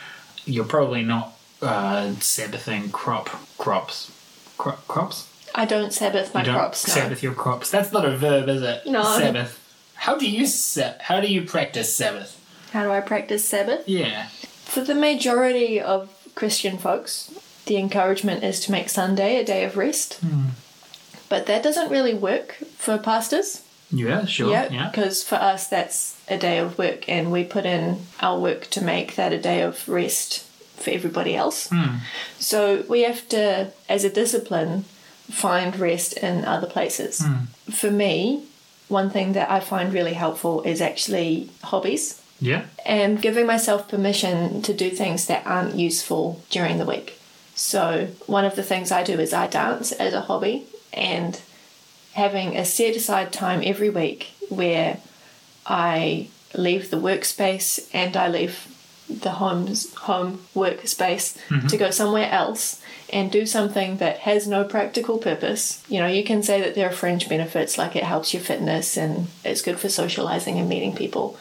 You're 0.45 0.65
probably 0.65 1.03
not 1.03 1.33
uh, 1.63 2.13
Sabbathing 2.21 2.91
crop 2.91 3.31
crops. 3.57 4.11
Cro- 4.59 4.79
crops? 4.89 5.31
I 5.55 5.65
don't 5.67 5.93
Sabbath 5.93 6.35
my 6.35 6.41
you 6.41 6.47
don't 6.47 6.57
crops. 6.57 6.89
No. 6.89 6.95
Sabbath 6.95 7.23
your 7.23 7.35
crops. 7.35 7.71
That's 7.71 7.93
not 7.93 8.05
a 8.05 8.17
verb, 8.17 8.49
is 8.49 8.63
it? 8.63 8.87
No. 8.87 9.03
Sabbath. 9.19 9.61
How 9.95 10.19
do 10.19 10.29
you 10.29 10.47
sa- 10.47 10.95
How 11.01 11.21
do 11.21 11.29
you 11.29 11.43
practice 11.43 11.95
Sabbath? 11.95 12.41
How 12.73 12.83
do 12.83 12.91
I 12.91 13.01
practice 13.01 13.49
Sabbath? 13.49 13.89
Yeah. 13.89 14.27
For 14.65 14.81
the 14.81 14.95
majority 14.95 15.81
of 15.81 16.11
Christian 16.35 16.79
folks, 16.79 17.31
the 17.67 17.77
encouragement 17.77 18.43
is 18.43 18.59
to 18.61 18.73
make 18.73 18.89
Sunday 18.89 19.37
a 19.37 19.45
day 19.45 19.65
of 19.65 19.77
rest. 19.77 20.15
Hmm. 20.15 20.49
But 21.29 21.47
that 21.47 21.63
doesn't 21.63 21.91
really 21.91 22.15
work 22.15 22.57
for 22.77 22.99
pastors. 22.99 23.63
Yeah. 23.93 24.25
Sure. 24.27 24.51
Yeah, 24.51 24.69
Yeah. 24.73 24.89
because 24.91 25.23
for 25.23 25.37
us 25.37 25.69
that's 25.69 26.17
a 26.29 26.37
day 26.37 26.59
of 26.59 26.77
work, 26.79 27.09
and 27.09 27.31
we 27.31 27.45
put 27.45 27.65
in 27.65 28.01
our 28.21 28.39
work 28.41 28.69
to 28.71 28.83
make 28.83 29.15
that 29.15 29.33
a 29.33 29.39
day 29.39 29.61
of 29.63 29.89
rest 29.89 30.43
for 30.77 30.91
everybody 30.91 31.37
else. 31.37 31.69
Hmm. 31.69 31.99
So 32.41 32.85
we 32.89 33.03
have 33.05 33.29
to, 33.29 33.71
as 33.89 34.03
a 34.05 34.11
discipline, 34.11 34.85
find 35.31 35.79
rest 35.79 36.15
in 36.19 36.45
other 36.45 36.67
places. 36.67 37.21
Hmm. 37.21 37.45
For 37.71 37.91
me, 37.91 38.45
one 38.89 39.11
thing 39.11 39.33
that 39.33 39.51
I 39.51 39.61
find 39.61 39.93
really 39.93 40.15
helpful 40.15 40.63
is 40.63 40.81
actually 40.81 41.49
hobbies 41.63 42.21
Yeah. 42.41 42.65
and 42.85 43.21
giving 43.23 43.47
myself 43.47 43.89
permission 43.89 44.61
to 44.63 44.75
do 44.75 44.91
things 44.91 45.27
that 45.27 45.47
aren't 45.47 45.77
useful 45.77 46.43
during 46.51 46.79
the 46.79 46.85
week. 46.85 47.19
So, 47.55 48.09
one 48.27 48.45
of 48.45 48.57
the 48.57 48.63
things 48.63 48.91
I 48.93 49.03
do 49.05 49.19
is 49.21 49.33
I 49.33 49.47
dance 49.47 49.93
as 49.93 50.13
a 50.13 50.23
hobby, 50.23 50.65
and 50.93 51.41
having 52.13 52.57
a 52.57 52.65
set 52.65 52.95
aside 52.97 53.33
time 53.33 53.63
every 53.65 53.91
week 53.91 54.33
where 54.49 54.99
I 55.67 56.29
leave 56.55 56.91
the 56.91 56.97
workspace 56.97 57.89
and 57.93 58.17
I 58.17 58.29
leave 58.29 58.69
the 59.09 59.33
home's 59.33 59.93
home 59.95 60.41
workspace 60.55 61.37
mm-hmm. 61.49 61.67
to 61.67 61.77
go 61.77 61.91
somewhere 61.91 62.31
else 62.31 62.83
and 63.13 63.31
do 63.31 63.47
something 63.47 63.99
that 63.99 64.19
has 64.21 64.47
no 64.47 64.65
practical 64.65 65.19
purpose. 65.19 65.85
You 65.89 66.01
know, 66.01 66.07
you 66.07 66.25
can 66.25 66.43
say 66.43 66.61
that 66.61 66.75
there 66.75 66.89
are 66.89 66.93
fringe 66.93 67.29
benefits 67.29 67.77
like 67.77 67.97
it 67.97 68.05
helps 68.05 68.33
your 68.33 68.43
fitness 68.43 68.97
and 68.97 69.29
it's 69.45 69.63
good 69.63 69.79
for 69.79 69.89
socializing 69.89 70.59
and 70.59 70.69
meeting 70.69 70.95
people, 70.95 71.37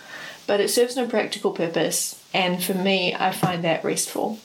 but 0.45 0.59
it 0.59 0.69
serves 0.69 0.95
no 0.95 1.07
practical 1.07 1.51
purpose. 1.51 2.21
And 2.33 2.63
for 2.63 2.73
me, 2.73 3.15
I 3.15 3.31
find 3.31 3.63
that 3.63 3.83
restful. 3.83 4.39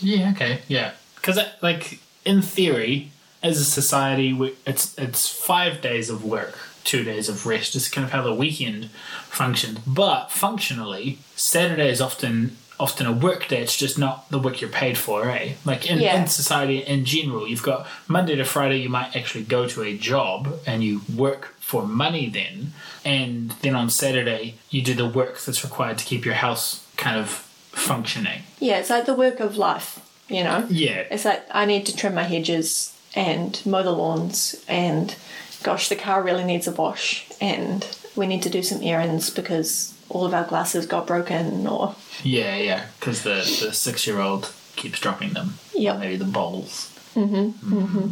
Yeah. 0.00 0.32
Okay. 0.32 0.60
Yeah. 0.68 0.92
Because 1.16 1.38
like 1.62 2.00
in 2.24 2.42
theory, 2.42 3.12
as 3.42 3.60
a 3.60 3.64
society, 3.64 4.54
it's 4.66 4.98
it's 4.98 5.28
five 5.28 5.80
days 5.80 6.10
of 6.10 6.24
work, 6.24 6.58
two 6.82 7.04
days 7.04 7.28
of 7.28 7.46
rest. 7.46 7.76
It's 7.76 7.88
kind 7.88 8.04
of 8.04 8.10
how 8.12 8.22
the 8.22 8.34
weekend 8.34 8.86
functions. 9.28 9.78
But 9.86 10.30
functionally, 10.30 11.18
Saturday 11.36 11.90
is 11.90 12.00
often 12.00 12.56
often 12.80 13.06
a 13.06 13.12
work 13.12 13.48
day. 13.48 13.62
It's 13.62 13.76
just 13.76 13.98
not 13.98 14.28
the 14.30 14.38
work 14.38 14.60
you're 14.60 14.70
paid 14.70 14.98
for, 14.98 15.28
eh? 15.30 15.52
Like 15.64 15.86
in, 15.86 16.00
Yeah. 16.00 16.20
in 16.20 16.26
society 16.26 16.78
in 16.78 17.04
general, 17.04 17.46
you've 17.48 17.62
got 17.62 17.86
Monday 18.08 18.34
to 18.36 18.44
Friday. 18.44 18.78
You 18.78 18.88
might 18.88 19.14
actually 19.16 19.44
go 19.44 19.66
to 19.68 19.82
a 19.82 19.96
job 19.96 20.58
and 20.66 20.82
you 20.82 21.02
work 21.14 21.54
for 21.60 21.86
money 21.86 22.28
then, 22.28 22.72
and 23.04 23.50
then 23.62 23.74
on 23.74 23.88
Saturday 23.90 24.54
you 24.70 24.82
do 24.82 24.94
the 24.94 25.06
work 25.06 25.40
that's 25.40 25.64
required 25.64 25.98
to 25.98 26.04
keep 26.04 26.24
your 26.24 26.34
house 26.34 26.84
kind 26.96 27.16
of 27.16 27.28
functioning. 27.72 28.42
Yeah, 28.60 28.78
it's 28.78 28.90
like 28.90 29.06
the 29.06 29.14
work 29.14 29.40
of 29.40 29.56
life, 29.56 29.98
you 30.28 30.44
know? 30.44 30.66
Yeah. 30.68 31.04
It's 31.10 31.24
like 31.24 31.42
I 31.50 31.64
need 31.64 31.86
to 31.86 31.96
trim 31.96 32.14
my 32.14 32.24
hedges 32.24 32.94
and 33.14 33.60
mow 33.64 33.82
the 33.82 33.92
lawns, 33.92 34.54
and 34.68 35.14
gosh, 35.62 35.88
the 35.88 35.96
car 35.96 36.22
really 36.22 36.44
needs 36.44 36.66
a 36.66 36.72
wash, 36.72 37.26
and 37.40 37.86
we 38.16 38.26
need 38.26 38.42
to 38.42 38.50
do 38.50 38.62
some 38.62 38.82
errands 38.82 39.30
because 39.30 39.93
all 40.08 40.24
of 40.24 40.34
our 40.34 40.44
glasses 40.44 40.86
got 40.86 41.06
broken 41.06 41.66
or 41.66 41.94
Yeah, 42.22 42.56
yeah, 42.56 42.86
because 42.98 43.22
the, 43.22 43.36
the 43.64 43.72
six 43.72 44.06
year 44.06 44.20
old 44.20 44.52
keeps 44.76 45.00
dropping 45.00 45.32
them. 45.32 45.54
Yep. 45.74 45.98
Maybe 45.98 46.16
the 46.16 46.24
bowls. 46.24 46.90
Mm-hmm. 47.14 47.74
mm-hmm. 47.74 48.08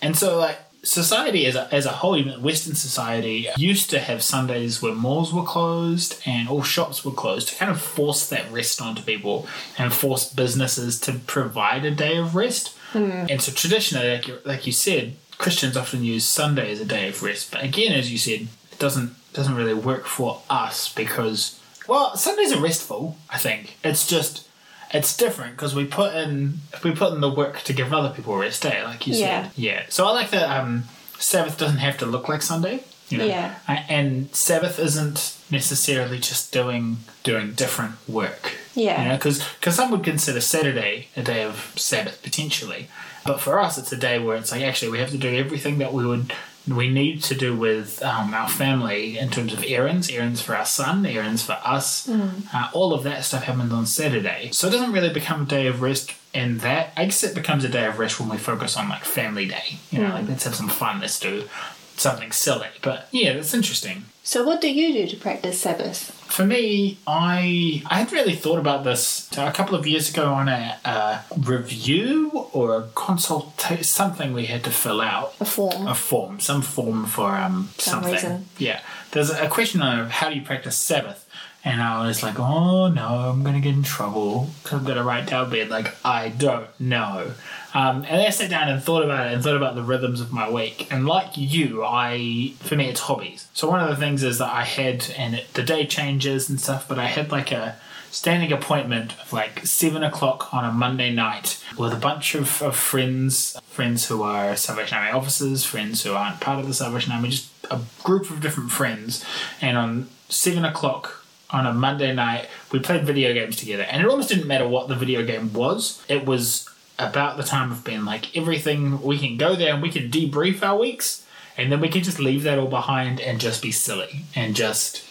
And 0.00 0.16
so, 0.16 0.38
like, 0.38 0.58
society 0.82 1.46
as 1.46 1.54
a, 1.54 1.72
as 1.72 1.86
a 1.86 1.90
whole, 1.90 2.16
even 2.16 2.42
Western 2.42 2.74
society, 2.74 3.48
used 3.56 3.90
to 3.90 4.00
have 4.00 4.22
Sundays 4.22 4.82
where 4.82 4.94
malls 4.94 5.32
were 5.32 5.44
closed 5.44 6.20
and 6.26 6.48
all 6.48 6.62
shops 6.62 7.04
were 7.04 7.12
closed 7.12 7.48
to 7.48 7.54
kind 7.56 7.70
of 7.70 7.80
force 7.80 8.28
that 8.28 8.50
rest 8.50 8.82
onto 8.82 9.02
people 9.02 9.46
and 9.78 9.92
force 9.92 10.32
businesses 10.32 10.98
to 11.00 11.12
provide 11.26 11.84
a 11.84 11.90
day 11.90 12.16
of 12.16 12.34
rest. 12.34 12.76
And 12.94 13.40
so, 13.40 13.52
traditionally, 13.52 14.10
like 14.10 14.28
you, 14.28 14.38
like 14.44 14.66
you 14.66 14.72
said, 14.72 15.14
Christians 15.38 15.76
often 15.76 16.04
use 16.04 16.24
Sunday 16.24 16.72
as 16.72 16.80
a 16.80 16.84
day 16.84 17.08
of 17.08 17.22
rest. 17.22 17.50
But 17.50 17.64
again, 17.64 17.92
as 17.92 18.12
you 18.12 18.18
said, 18.18 18.48
doesn't 18.82 19.14
doesn't 19.32 19.54
really 19.54 19.74
work 19.74 20.04
for 20.06 20.42
us 20.50 20.92
because 20.92 21.58
well, 21.88 22.16
Sundays 22.16 22.52
are 22.52 22.60
restful. 22.60 23.16
I 23.30 23.38
think 23.38 23.76
it's 23.82 24.06
just 24.06 24.46
it's 24.92 25.16
different 25.16 25.52
because 25.56 25.74
we 25.74 25.84
put 25.86 26.14
in 26.14 26.60
we 26.84 26.90
put 26.92 27.12
in 27.14 27.20
the 27.20 27.30
work 27.42 27.62
to 27.62 27.72
give 27.72 27.92
other 27.92 28.10
people 28.14 28.34
a 28.34 28.38
rest 28.38 28.62
day, 28.62 28.82
like 28.84 29.06
you 29.06 29.14
Yeah. 29.14 29.42
said. 29.44 29.52
Yeah. 29.56 29.82
So 29.88 30.06
I 30.06 30.10
like 30.10 30.30
that 30.30 30.48
um, 30.60 30.84
Sabbath 31.18 31.56
doesn't 31.58 31.78
have 31.78 31.96
to 31.98 32.06
look 32.06 32.28
like 32.28 32.42
Sunday. 32.42 32.84
You 33.08 33.18
know? 33.18 33.24
Yeah. 33.26 33.54
And 33.88 34.34
Sabbath 34.34 34.78
isn't 34.78 35.36
necessarily 35.50 36.18
just 36.18 36.52
doing 36.52 36.98
doing 37.22 37.52
different 37.52 37.94
work. 38.08 38.42
Yeah. 38.74 39.02
You 39.02 39.08
know, 39.08 39.16
because 39.16 39.42
some 39.76 39.90
would 39.92 40.02
consider 40.04 40.40
Saturday 40.40 41.08
a 41.16 41.22
day 41.22 41.42
of 41.44 41.72
Sabbath 41.76 42.22
potentially, 42.22 42.88
but 43.24 43.38
for 43.40 43.60
us 43.60 43.78
it's 43.78 43.92
a 43.92 43.96
day 44.08 44.18
where 44.18 44.36
it's 44.36 44.50
like 44.52 44.62
actually 44.62 44.90
we 44.92 44.98
have 44.98 45.10
to 45.10 45.18
do 45.18 45.28
everything 45.44 45.78
that 45.78 45.92
we 45.92 46.04
would 46.06 46.32
we 46.68 46.88
need 46.88 47.22
to 47.24 47.34
do 47.34 47.56
with 47.56 48.02
um, 48.02 48.34
our 48.34 48.48
family 48.48 49.18
in 49.18 49.30
terms 49.30 49.52
of 49.52 49.64
errands, 49.66 50.08
errands 50.10 50.40
for 50.40 50.54
our 50.54 50.64
son, 50.64 51.04
errands 51.04 51.42
for 51.42 51.58
us. 51.64 52.08
Uh, 52.08 52.70
all 52.72 52.94
of 52.94 53.02
that 53.02 53.24
stuff 53.24 53.44
happens 53.44 53.72
on 53.72 53.86
Saturday, 53.86 54.50
so 54.52 54.68
it 54.68 54.70
doesn't 54.70 54.92
really 54.92 55.12
become 55.12 55.42
a 55.42 55.46
day 55.46 55.66
of 55.66 55.82
rest. 55.82 56.12
And 56.34 56.60
that 56.60 56.92
I 56.96 57.04
guess 57.06 57.22
it 57.24 57.34
becomes 57.34 57.64
a 57.64 57.68
day 57.68 57.84
of 57.86 57.98
rest 57.98 58.18
when 58.18 58.28
we 58.28 58.38
focus 58.38 58.76
on 58.76 58.88
like 58.88 59.04
family 59.04 59.46
day. 59.46 59.78
You 59.90 60.00
know, 60.02 60.10
like 60.10 60.28
let's 60.28 60.44
have 60.44 60.54
some 60.54 60.68
fun, 60.68 61.00
let's 61.00 61.18
do 61.20 61.48
something 61.96 62.32
silly. 62.32 62.68
But 62.80 63.08
yeah, 63.10 63.34
that's 63.34 63.54
interesting. 63.54 64.04
So 64.22 64.44
what 64.44 64.60
do 64.60 64.72
you 64.72 64.92
do 64.92 65.06
to 65.08 65.16
practice 65.16 65.60
Sabbath? 65.60 66.18
For 66.32 66.46
me, 66.46 66.96
I 67.06 67.82
I 67.84 67.98
had 67.98 68.10
really 68.10 68.34
thought 68.34 68.58
about 68.58 68.84
this 68.84 69.28
a 69.36 69.52
couple 69.52 69.74
of 69.74 69.86
years 69.86 70.08
ago 70.08 70.32
on 70.32 70.48
a, 70.48 70.78
uh 70.82 71.18
review 71.36 72.30
or 72.54 72.76
a 72.78 72.82
consultation, 72.94 73.84
something 73.84 74.32
we 74.32 74.46
had 74.46 74.64
to 74.64 74.70
fill 74.70 75.02
out. 75.02 75.34
A 75.40 75.44
form. 75.44 75.86
A 75.86 75.94
form, 75.94 76.40
some 76.40 76.62
form 76.62 77.04
for 77.04 77.30
um 77.36 77.68
Some 77.76 77.92
something. 78.02 78.12
reason. 78.14 78.46
Yeah, 78.56 78.80
there's 79.10 79.28
a 79.28 79.46
question 79.48 79.82
of 79.82 80.10
how 80.10 80.30
do 80.30 80.34
you 80.34 80.42
practice 80.42 80.76
Sabbath, 80.78 81.21
and 81.64 81.80
I 81.80 82.06
was 82.06 82.22
like, 82.22 82.40
oh 82.40 82.88
no, 82.88 83.06
I'm 83.06 83.44
gonna 83.44 83.60
get 83.60 83.74
in 83.74 83.82
trouble 83.82 84.50
because 84.62 84.80
I'm 84.80 84.86
gonna 84.86 85.04
write 85.04 85.26
down 85.26 85.50
bed 85.50 85.68
like 85.68 85.94
I 86.04 86.30
don't 86.30 86.68
know. 86.80 87.32
Um, 87.74 88.04
and 88.08 88.20
I 88.20 88.30
sat 88.30 88.50
down 88.50 88.68
and 88.68 88.82
thought 88.82 89.04
about 89.04 89.28
it 89.28 89.34
and 89.34 89.42
thought 89.42 89.56
about 89.56 89.76
the 89.76 89.82
rhythms 89.82 90.20
of 90.20 90.32
my 90.32 90.50
week. 90.50 90.92
And 90.92 91.06
like 91.06 91.36
you, 91.36 91.84
I 91.84 92.54
for 92.60 92.76
me 92.76 92.88
it's 92.88 93.00
hobbies. 93.00 93.48
So 93.54 93.68
one 93.68 93.80
of 93.80 93.88
the 93.88 93.96
things 93.96 94.22
is 94.22 94.38
that 94.38 94.52
I 94.52 94.64
had, 94.64 95.06
and 95.16 95.34
it, 95.36 95.54
the 95.54 95.62
day 95.62 95.86
changes 95.86 96.50
and 96.50 96.60
stuff, 96.60 96.88
but 96.88 96.98
I 96.98 97.06
had 97.06 97.30
like 97.30 97.52
a 97.52 97.76
standing 98.10 98.52
appointment 98.52 99.18
of 99.20 99.32
like 99.32 99.64
seven 99.64 100.02
o'clock 100.02 100.52
on 100.52 100.64
a 100.64 100.72
Monday 100.72 101.12
night 101.14 101.64
with 101.78 101.92
a 101.92 101.96
bunch 101.96 102.34
of, 102.34 102.60
of 102.60 102.76
friends, 102.76 103.58
friends 103.68 104.08
who 104.08 104.22
are 104.22 104.54
Salvation 104.56 104.98
Army 104.98 105.12
officers, 105.12 105.64
friends 105.64 106.02
who 106.02 106.12
aren't 106.12 106.40
part 106.40 106.58
of 106.58 106.66
the 106.66 106.74
Salvation 106.74 107.12
Army, 107.12 107.30
just 107.30 107.50
a 107.70 107.80
group 108.02 108.30
of 108.30 108.40
different 108.40 108.70
friends. 108.70 109.24
And 109.62 109.78
on 109.78 110.08
seven 110.28 110.64
o'clock 110.64 111.21
on 111.52 111.66
a 111.66 111.72
Monday 111.72 112.14
night, 112.14 112.48
we 112.70 112.78
played 112.78 113.04
video 113.04 113.32
games 113.32 113.56
together. 113.56 113.82
And 113.82 114.02
it 114.02 114.08
almost 114.08 114.28
didn't 114.28 114.46
matter 114.46 114.66
what 114.66 114.88
the 114.88 114.94
video 114.94 115.24
game 115.24 115.52
was. 115.52 116.02
It 116.08 116.24
was 116.24 116.68
about 116.98 117.36
the 117.36 117.42
time 117.42 117.70
of 117.72 117.84
being 117.84 118.04
like 118.04 118.36
everything 118.36 119.00
we 119.02 119.18
can 119.18 119.36
go 119.36 119.54
there 119.54 119.72
and 119.74 119.82
we 119.82 119.90
can 119.90 120.10
debrief 120.10 120.62
our 120.62 120.78
weeks 120.78 121.26
and 121.56 121.70
then 121.70 121.80
we 121.80 121.88
can 121.88 122.02
just 122.02 122.18
leave 122.18 122.42
that 122.44 122.58
all 122.58 122.68
behind 122.68 123.20
and 123.20 123.40
just 123.40 123.62
be 123.62 123.72
silly 123.72 124.24
and 124.34 124.54
just 124.54 125.04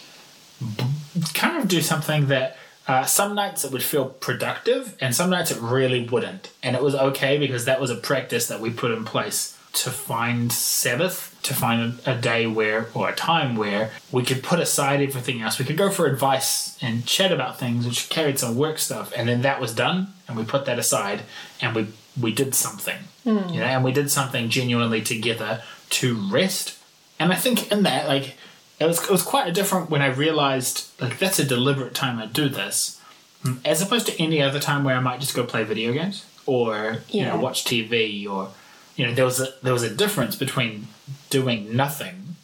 kind 1.34 1.56
of 1.56 1.68
do 1.68 1.80
something 1.80 2.28
that 2.28 2.56
uh, 2.88 3.04
some 3.04 3.34
nights 3.34 3.64
it 3.64 3.72
would 3.72 3.82
feel 3.82 4.06
productive 4.06 4.96
and 5.00 5.14
some 5.14 5.30
nights 5.30 5.50
it 5.50 5.60
really 5.60 6.04
wouldn't 6.08 6.50
and 6.62 6.74
it 6.74 6.82
was 6.82 6.94
okay 6.94 7.36
because 7.38 7.64
that 7.64 7.80
was 7.80 7.90
a 7.90 7.96
practice 7.96 8.46
that 8.48 8.60
we 8.60 8.70
put 8.70 8.90
in 8.90 9.04
place 9.04 9.58
to 9.72 9.90
find 9.90 10.52
sabbath 10.52 11.36
to 11.42 11.54
find 11.54 11.98
a, 12.06 12.12
a 12.12 12.20
day 12.20 12.46
where 12.46 12.88
or 12.94 13.08
a 13.08 13.14
time 13.14 13.56
where 13.56 13.90
we 14.10 14.22
could 14.22 14.42
put 14.42 14.60
aside 14.60 15.00
everything 15.00 15.40
else. 15.40 15.58
We 15.58 15.64
could 15.64 15.76
go 15.76 15.90
for 15.90 16.06
advice 16.06 16.78
and 16.82 17.06
chat 17.06 17.32
about 17.32 17.58
things 17.58 17.86
which 17.86 18.08
carried 18.08 18.38
some 18.38 18.56
work 18.56 18.78
stuff 18.78 19.12
and 19.16 19.28
then 19.28 19.42
that 19.42 19.60
was 19.60 19.74
done 19.74 20.08
and 20.28 20.36
we 20.36 20.44
put 20.44 20.66
that 20.66 20.78
aside 20.78 21.22
and 21.60 21.74
we 21.74 21.86
we 22.20 22.32
did 22.32 22.54
something. 22.54 22.98
You 23.24 23.60
know 23.60 23.66
and 23.66 23.84
we 23.84 23.92
did 23.92 24.10
something 24.10 24.50
genuinely 24.50 25.00
together 25.00 25.62
to 25.90 26.14
rest. 26.30 26.78
And 27.18 27.32
i 27.32 27.36
think 27.36 27.70
in 27.70 27.84
that 27.84 28.08
like 28.08 28.36
it 28.82 28.86
was, 28.86 29.02
it 29.02 29.10
was 29.10 29.22
quite 29.22 29.46
a 29.46 29.52
different 29.52 29.90
when 29.90 30.02
I 30.02 30.06
realized 30.06 30.88
like 31.00 31.18
that's 31.18 31.38
a 31.38 31.44
deliberate 31.44 31.94
time 31.94 32.18
I 32.18 32.26
do 32.26 32.48
this, 32.48 33.00
mm, 33.44 33.58
as 33.64 33.80
opposed 33.80 34.06
to 34.06 34.22
any 34.22 34.42
other 34.42 34.58
time 34.58 34.84
where 34.84 34.96
I 34.96 35.00
might 35.00 35.20
just 35.20 35.34
go 35.34 35.44
play 35.44 35.64
video 35.64 35.92
games 35.92 36.26
or 36.46 36.98
you 37.08 37.24
know 37.24 37.36
watch 37.36 37.64
TV 37.64 38.28
or 38.28 38.50
you 38.96 39.06
know 39.06 39.14
there 39.14 39.24
was 39.24 39.40
a 39.40 39.48
there 39.62 39.72
was 39.72 39.82
a 39.82 39.90
difference 39.94 40.36
between 40.36 40.88
doing 41.30 41.74
nothing 41.74 42.36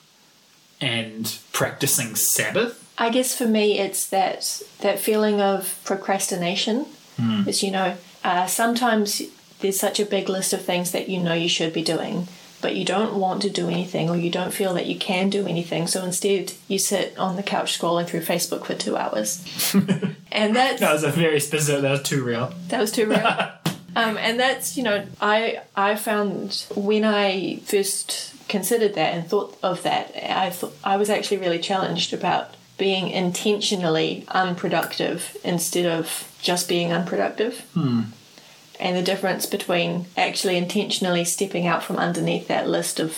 and 0.81 1.39
practicing 1.53 2.15
Sabbath. 2.17 2.85
I 2.99 3.11
guess 3.11 3.35
for 3.37 3.47
me, 3.47 3.79
it's 3.79 4.09
that 4.09 4.63
that 4.81 4.99
feeling 4.99 5.41
of 5.41 5.79
procrastination. 5.85 6.87
Is 7.49 7.65
you 7.65 7.73
know, 7.73 7.97
uh, 8.23 8.47
sometimes 8.47 9.23
there's 9.59 9.81
such 9.81 9.99
a 9.99 10.07
big 10.07 10.29
list 10.29 10.53
of 10.53 10.65
things 10.65 10.93
that 10.93 11.09
you 11.09 11.19
know 11.19 11.35
you 11.35 11.49
should 11.49 11.73
be 11.73 11.83
doing, 11.83 12.29
but 12.63 12.77
you 12.77 12.85
don't 12.85 13.17
want 13.19 13.43
to 13.43 13.51
do 13.51 13.69
anything, 13.69 14.09
or 14.09 14.17
you 14.17 14.31
don't 14.31 14.53
feel 14.55 14.73
that 14.75 14.87
you 14.87 14.97
can 14.97 15.29
do 15.29 15.45
anything. 15.45 15.89
So 15.89 16.05
instead, 16.05 16.53
you 16.69 16.79
sit 16.79 17.19
on 17.19 17.35
the 17.35 17.43
couch 17.43 17.77
scrolling 17.77 18.07
through 18.07 18.21
Facebook 18.21 18.67
for 18.67 18.75
two 18.75 18.97
hours, 18.97 19.43
and 20.31 20.55
that's 20.55 20.79
That 20.79 20.93
was 20.93 21.03
a 21.03 21.11
very 21.11 21.41
specific. 21.41 21.83
That 21.83 21.91
was 21.91 22.03
too 22.03 22.23
real. 22.23 22.53
that 22.69 22.81
was 22.81 22.93
too 22.93 23.07
real. 23.07 23.19
um, 23.99 24.17
and 24.17 24.39
that's 24.39 24.77
you 24.77 24.83
know 24.83 25.07
I 25.21 25.61
I 25.77 25.97
found 25.97 26.67
when 26.75 27.05
I 27.05 27.57
first 27.65 28.35
considered 28.49 28.95
that 28.95 29.15
and 29.15 29.27
thought 29.29 29.59
of 29.63 29.83
that 29.83 30.13
I 30.17 30.51
thought 30.51 30.75
I 30.83 30.97
was 30.97 31.11
actually 31.11 31.39
really 31.39 31.59
challenged 31.59 32.13
about 32.15 32.55
being 32.79 33.09
intentionally 33.09 34.25
unproductive 34.29 35.37
instead 35.45 35.85
of 35.85 36.33
just 36.41 36.69
being 36.69 36.93
unproductive. 36.93 37.67
And 38.81 38.97
the 38.97 39.03
difference 39.03 39.45
between 39.47 40.07
actually 40.17 40.57
intentionally 40.57 41.25
stepping 41.25 41.67
out 41.67 41.83
from 41.83 41.97
underneath 41.97 42.47
that 42.47 42.69
list 42.69 43.01
of 43.01 43.11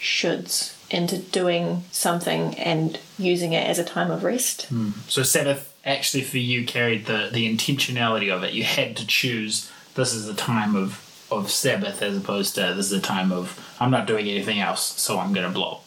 shoulds 0.00 0.74
into 0.90 1.18
doing 1.18 1.82
something 1.90 2.54
and 2.56 2.98
using 3.18 3.52
it 3.52 3.68
as 3.68 3.80
a 3.80 3.84
time 3.84 4.12
of 4.12 4.22
rest. 4.22 4.68
So 5.08 5.24
Sabbath 5.24 5.74
actually 5.84 6.22
for 6.22 6.38
you 6.38 6.64
carried 6.64 7.06
the 7.06 7.28
the 7.32 7.52
intentionality 7.52 8.32
of 8.32 8.44
it. 8.44 8.52
You 8.54 8.62
had 8.64 8.96
to 8.98 9.06
choose. 9.06 9.70
This 9.98 10.14
is 10.14 10.26
the 10.26 10.34
time 10.34 10.76
of 10.76 11.04
of 11.28 11.50
Sabbath 11.50 12.00
as 12.02 12.16
opposed 12.16 12.54
to 12.54 12.60
this 12.76 12.86
is 12.86 12.90
the 12.90 13.00
time 13.00 13.32
of 13.32 13.58
I'm 13.80 13.90
not 13.90 14.06
doing 14.06 14.28
anything 14.28 14.60
else, 14.60 14.82
so 15.00 15.18
I'm 15.18 15.32
gonna 15.32 15.50
blow. 15.50 15.80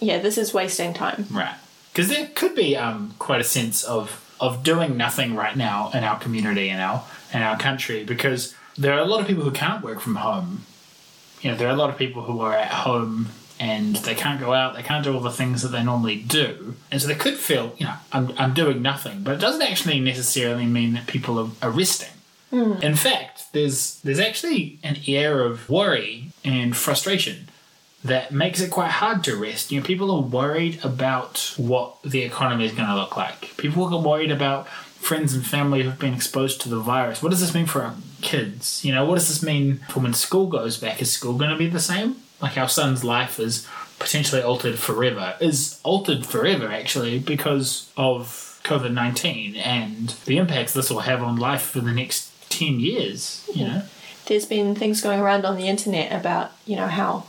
Yeah, 0.00 0.18
this 0.18 0.36
is 0.36 0.52
wasting 0.52 0.92
time. 0.92 1.26
Right. 1.30 1.56
Because 1.90 2.10
there 2.10 2.28
could 2.34 2.54
be 2.54 2.76
um, 2.76 3.14
quite 3.18 3.40
a 3.40 3.44
sense 3.58 3.82
of 3.82 4.20
of 4.38 4.62
doing 4.62 4.98
nothing 4.98 5.34
right 5.34 5.56
now 5.56 5.90
in 5.94 6.04
our 6.04 6.18
community 6.18 6.68
in 6.68 6.78
our 6.78 7.04
in 7.32 7.40
our 7.40 7.56
country 7.56 8.04
because 8.04 8.54
there 8.76 8.92
are 8.92 9.00
a 9.00 9.06
lot 9.06 9.22
of 9.22 9.26
people 9.26 9.44
who 9.44 9.50
can't 9.50 9.82
work 9.82 10.00
from 10.00 10.16
home. 10.16 10.66
You 11.40 11.50
know, 11.50 11.56
there 11.56 11.68
are 11.68 11.74
a 11.74 11.76
lot 11.76 11.88
of 11.88 11.96
people 11.96 12.22
who 12.24 12.40
are 12.42 12.54
at 12.54 12.70
home 12.70 13.28
and 13.58 13.96
they 13.96 14.14
can't 14.14 14.40
go 14.40 14.52
out, 14.52 14.74
they 14.76 14.82
can't 14.82 15.04
do 15.04 15.14
all 15.14 15.20
the 15.20 15.30
things 15.30 15.62
that 15.62 15.68
they 15.68 15.82
normally 15.82 16.16
do. 16.16 16.74
And 16.90 17.00
so 17.00 17.08
they 17.08 17.14
could 17.14 17.38
feel, 17.38 17.74
you 17.78 17.86
know, 17.86 17.94
I'm, 18.12 18.34
I'm 18.36 18.52
doing 18.52 18.82
nothing. 18.82 19.22
But 19.22 19.34
it 19.34 19.40
doesn't 19.40 19.62
actually 19.62 20.00
necessarily 20.00 20.66
mean 20.66 20.92
that 20.94 21.06
people 21.06 21.38
are, 21.38 21.50
are 21.62 21.70
resting. 21.70 22.10
In 22.54 22.94
fact, 22.94 23.33
there's 23.54 24.00
there's 24.00 24.20
actually 24.20 24.78
an 24.82 24.98
air 25.06 25.42
of 25.42 25.68
worry 25.70 26.30
and 26.44 26.76
frustration 26.76 27.48
that 28.04 28.32
makes 28.32 28.60
it 28.60 28.70
quite 28.70 28.90
hard 28.90 29.24
to 29.24 29.34
rest. 29.34 29.72
You 29.72 29.80
know, 29.80 29.86
people 29.86 30.10
are 30.10 30.20
worried 30.20 30.84
about 30.84 31.54
what 31.56 32.02
the 32.02 32.22
economy 32.22 32.66
is 32.66 32.72
going 32.72 32.88
to 32.88 32.94
look 32.94 33.16
like. 33.16 33.56
People 33.56 33.92
are 33.94 34.02
worried 34.02 34.30
about 34.30 34.68
friends 34.68 35.34
and 35.34 35.46
family 35.46 35.82
who've 35.82 35.98
been 35.98 36.12
exposed 36.12 36.60
to 36.60 36.68
the 36.68 36.78
virus. 36.78 37.22
What 37.22 37.30
does 37.30 37.40
this 37.40 37.54
mean 37.54 37.66
for 37.66 37.82
our 37.82 37.94
kids? 38.20 38.84
You 38.84 38.94
know, 38.94 39.06
what 39.06 39.14
does 39.14 39.28
this 39.28 39.42
mean 39.42 39.80
for 39.88 40.00
when 40.00 40.12
school 40.12 40.46
goes 40.46 40.76
back? 40.76 41.00
Is 41.00 41.12
school 41.12 41.38
going 41.38 41.50
to 41.50 41.56
be 41.56 41.68
the 41.68 41.80
same? 41.80 42.16
Like 42.42 42.58
our 42.58 42.68
son's 42.68 43.04
life 43.04 43.40
is 43.40 43.66
potentially 43.98 44.42
altered 44.42 44.78
forever. 44.78 45.34
Is 45.40 45.80
altered 45.82 46.26
forever 46.26 46.68
actually 46.70 47.18
because 47.18 47.90
of 47.96 48.60
COVID 48.64 48.92
nineteen 48.92 49.56
and 49.56 50.08
the 50.26 50.38
impacts 50.38 50.74
this 50.74 50.90
will 50.90 51.00
have 51.00 51.22
on 51.22 51.36
life 51.36 51.62
for 51.62 51.80
the 51.80 51.92
next 51.92 52.33
ten 52.58 52.80
years. 52.80 53.48
You 53.54 53.64
know. 53.66 53.82
there's 54.26 54.46
been 54.46 54.74
things 54.74 55.00
going 55.02 55.20
around 55.20 55.44
on 55.44 55.56
the 55.56 55.68
internet 55.68 56.12
about 56.18 56.52
you 56.66 56.76
know 56.76 56.86
how 56.88 57.24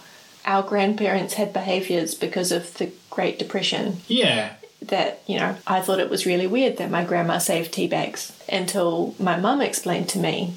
our 0.45 0.61
grandparents 0.63 1.33
had 1.35 1.51
behaviors 1.53 2.13
because 2.15 2.51
of 2.51 2.73
the 2.77 2.91
Great 3.09 3.39
Depression 3.39 3.97
Yeah. 4.07 4.53
that, 4.79 5.21
you 5.25 5.39
know, 5.39 5.55
I 5.65 5.81
thought 5.81 5.99
it 5.99 6.09
was 6.11 6.27
really 6.27 6.45
weird 6.45 6.77
that 6.77 6.91
my 6.91 7.03
grandma 7.03 7.39
saved 7.39 7.73
tea 7.73 7.87
bags 7.87 8.31
until 8.47 9.15
my 9.17 9.37
mum 9.37 9.59
explained 9.61 10.07
to 10.09 10.19
me 10.19 10.53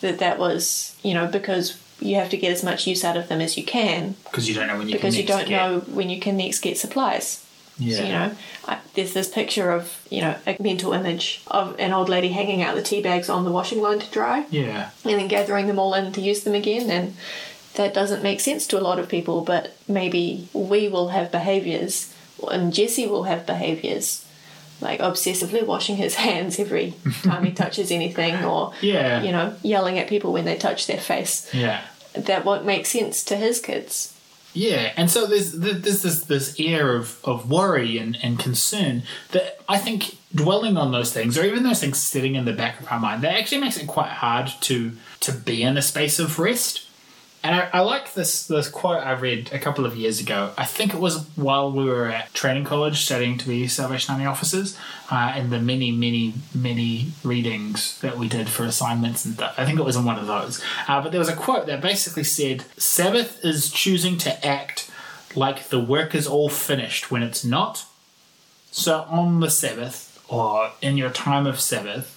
that 0.00 0.18
that 0.18 0.36
was, 0.40 0.96
you 1.04 1.14
know, 1.14 1.28
because 1.28 1.78
you 2.00 2.16
have 2.16 2.28
to 2.30 2.36
get 2.36 2.50
as 2.50 2.64
much 2.64 2.88
use 2.88 3.04
out 3.04 3.16
of 3.16 3.28
them 3.28 3.40
as 3.40 3.56
you 3.56 3.62
can 3.64 4.16
Because 4.24 4.48
you 4.48 4.54
don't 4.56 4.66
know 4.66 4.78
when 4.78 4.88
you 4.88 4.94
because 4.96 5.16
you 5.16 5.22
don't 5.24 5.46
get- 5.46 5.56
know 5.56 5.80
when 5.80 6.10
you 6.10 6.18
can 6.18 6.36
next 6.36 6.58
get 6.60 6.76
supplies. 6.76 7.44
Yeah. 7.80 7.96
So, 7.96 8.02
you 8.04 8.08
know, 8.12 8.36
I, 8.68 8.78
there's 8.94 9.12
this 9.14 9.28
picture 9.28 9.70
of, 9.72 10.06
you 10.10 10.20
know, 10.20 10.36
a 10.46 10.56
mental 10.60 10.92
image 10.92 11.42
of 11.48 11.74
an 11.78 11.92
old 11.92 12.08
lady 12.08 12.28
hanging 12.28 12.62
out 12.62 12.76
the 12.76 12.82
tea 12.82 13.02
bags 13.02 13.28
on 13.28 13.44
the 13.44 13.50
washing 13.50 13.80
line 13.82 13.98
to 13.98 14.10
dry 14.10 14.46
Yeah. 14.50 14.90
and 15.04 15.14
then 15.18 15.28
gathering 15.28 15.66
them 15.66 15.78
all 15.78 15.94
in 15.94 16.12
to 16.12 16.20
use 16.20 16.44
them 16.44 16.54
again. 16.54 16.90
And 16.90 17.16
that 17.74 17.94
doesn't 17.94 18.22
make 18.22 18.40
sense 18.40 18.66
to 18.68 18.78
a 18.78 18.82
lot 18.82 18.98
of 18.98 19.08
people, 19.08 19.42
but 19.42 19.74
maybe 19.88 20.48
we 20.52 20.88
will 20.88 21.08
have 21.08 21.30
behaviors, 21.32 22.14
and 22.50 22.72
Jesse 22.74 23.06
will 23.06 23.24
have 23.24 23.46
behaviors 23.46 24.26
like 24.82 25.00
obsessively 25.00 25.64
washing 25.64 25.96
his 25.96 26.14
hands 26.26 26.58
every 26.58 26.94
time 27.22 27.44
he 27.44 27.52
touches 27.52 27.90
anything, 27.92 28.34
or, 28.44 28.72
Yeah. 28.80 29.22
you 29.22 29.30
know, 29.32 29.54
yelling 29.62 29.98
at 29.98 30.08
people 30.08 30.32
when 30.32 30.44
they 30.46 30.56
touch 30.56 30.86
their 30.86 31.00
face. 31.00 31.48
Yeah. 31.54 31.82
That 32.14 32.44
won't 32.44 32.64
make 32.66 32.86
sense 32.86 33.22
to 33.24 33.36
his 33.36 33.60
kids. 33.60 34.14
Yeah, 34.52 34.92
and 34.96 35.10
so 35.10 35.26
there's 35.26 35.52
this 35.52 36.02
this 36.24 36.56
air 36.58 36.96
of, 36.96 37.20
of 37.24 37.50
worry 37.50 37.98
and, 37.98 38.18
and 38.22 38.38
concern 38.38 39.04
that 39.30 39.60
I 39.68 39.78
think 39.78 40.18
dwelling 40.34 40.76
on 40.76 40.90
those 40.90 41.12
things, 41.12 41.38
or 41.38 41.44
even 41.44 41.62
those 41.62 41.80
things 41.80 42.02
sitting 42.02 42.34
in 42.34 42.44
the 42.44 42.52
back 42.52 42.80
of 42.80 42.90
our 42.90 42.98
mind, 42.98 43.22
that 43.22 43.36
actually 43.36 43.60
makes 43.60 43.76
it 43.76 43.86
quite 43.86 44.10
hard 44.10 44.50
to 44.62 44.92
to 45.20 45.32
be 45.32 45.62
in 45.62 45.76
a 45.76 45.82
space 45.82 46.18
of 46.18 46.38
rest. 46.38 46.86
And 47.42 47.54
I, 47.56 47.70
I 47.72 47.80
like 47.80 48.12
this 48.12 48.46
this 48.46 48.68
quote 48.68 49.02
I 49.02 49.12
read 49.12 49.50
a 49.52 49.58
couple 49.58 49.86
of 49.86 49.96
years 49.96 50.20
ago. 50.20 50.52
I 50.58 50.66
think 50.66 50.92
it 50.92 51.00
was 51.00 51.26
while 51.36 51.72
we 51.72 51.86
were 51.86 52.06
at 52.06 52.34
training 52.34 52.64
college 52.64 53.02
studying 53.02 53.38
to 53.38 53.48
be 53.48 53.66
Salvation 53.66 54.12
Army 54.12 54.26
officers, 54.26 54.76
uh, 55.10 55.34
in 55.36 55.48
the 55.48 55.58
many, 55.58 55.90
many, 55.90 56.34
many 56.54 57.12
readings 57.24 57.98
that 58.00 58.18
we 58.18 58.28
did 58.28 58.50
for 58.50 58.64
assignments 58.64 59.24
and 59.24 59.34
stuff. 59.34 59.54
I 59.56 59.64
think 59.64 59.78
it 59.78 59.84
was 59.84 59.96
in 59.96 60.04
one 60.04 60.18
of 60.18 60.26
those. 60.26 60.62
Uh, 60.86 61.00
but 61.00 61.12
there 61.12 61.18
was 61.18 61.30
a 61.30 61.36
quote 61.36 61.66
that 61.66 61.80
basically 61.80 62.24
said, 62.24 62.64
"Sabbath 62.76 63.42
is 63.42 63.70
choosing 63.70 64.18
to 64.18 64.46
act 64.46 64.90
like 65.34 65.68
the 65.68 65.80
work 65.80 66.14
is 66.14 66.26
all 66.26 66.50
finished 66.50 67.10
when 67.10 67.22
it's 67.22 67.44
not. 67.44 67.86
So 68.70 69.06
on 69.08 69.40
the 69.40 69.50
Sabbath 69.50 70.22
or 70.28 70.72
in 70.82 70.98
your 70.98 71.10
time 71.10 71.46
of 71.46 71.58
Sabbath, 71.58 72.16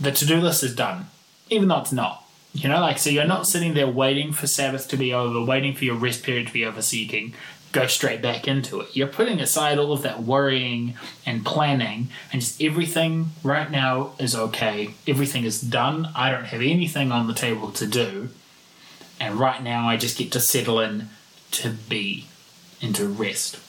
the 0.00 0.10
to-do 0.10 0.40
list 0.40 0.64
is 0.64 0.74
done, 0.74 1.06
even 1.50 1.68
though 1.68 1.78
it's 1.78 1.92
not." 1.92 2.25
You 2.56 2.70
know, 2.70 2.80
like, 2.80 2.98
so 2.98 3.10
you're 3.10 3.26
not 3.26 3.46
sitting 3.46 3.74
there 3.74 3.86
waiting 3.86 4.32
for 4.32 4.46
Sabbath 4.46 4.88
to 4.88 4.96
be 4.96 5.12
over, 5.12 5.44
waiting 5.44 5.74
for 5.74 5.84
your 5.84 5.94
rest 5.94 6.22
period 6.22 6.46
to 6.46 6.52
be 6.54 6.64
over 6.64 6.80
so 6.80 6.96
you 6.96 7.06
can 7.06 7.34
go 7.72 7.86
straight 7.86 8.22
back 8.22 8.48
into 8.48 8.80
it. 8.80 8.96
You're 8.96 9.08
putting 9.08 9.40
aside 9.40 9.78
all 9.78 9.92
of 9.92 10.00
that 10.02 10.22
worrying 10.22 10.94
and 11.26 11.44
planning, 11.44 12.08
and 12.32 12.40
just 12.40 12.62
everything 12.62 13.32
right 13.42 13.70
now 13.70 14.12
is 14.18 14.34
okay. 14.34 14.94
Everything 15.06 15.44
is 15.44 15.60
done. 15.60 16.08
I 16.14 16.30
don't 16.30 16.46
have 16.46 16.62
anything 16.62 17.12
on 17.12 17.26
the 17.26 17.34
table 17.34 17.70
to 17.72 17.86
do. 17.86 18.30
And 19.20 19.34
right 19.34 19.62
now, 19.62 19.86
I 19.86 19.98
just 19.98 20.16
get 20.16 20.32
to 20.32 20.40
settle 20.40 20.80
in 20.80 21.10
to 21.52 21.68
be, 21.70 22.26
into 22.80 23.06
rest. 23.06 23.60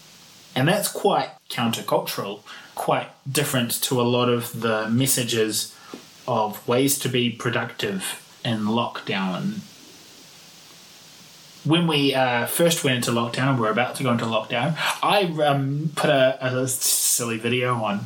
And 0.56 0.65
that's 0.65 0.88
quite 0.88 1.32
countercultural, 1.50 2.39
quite 2.74 3.10
different 3.29 3.72
to 3.84 4.00
a 4.00 4.03
lot 4.03 4.29
of 4.29 4.62
the 4.62 4.89
messages 4.89 5.75
of 6.25 6.65
ways 6.65 6.98
to 7.00 7.10
be 7.10 7.29
productive 7.29 8.24
in 8.48 8.62
lockdown. 8.62 9.60
When 11.66 11.86
we 11.86 12.13
uh, 12.13 12.46
first 12.46 12.84
went 12.84 12.96
into 12.96 13.12
lockdown, 13.12 13.60
we're 13.60 13.72
about 13.72 13.96
to 13.96 14.04
go 14.04 14.12
into 14.12 14.25
lockdown, 14.25 14.75
I 15.04 15.24
um, 15.44 15.92
put 15.96 16.10
a, 16.10 16.38
a 16.42 16.68
silly 16.68 17.38
video 17.38 17.75
on 17.75 18.06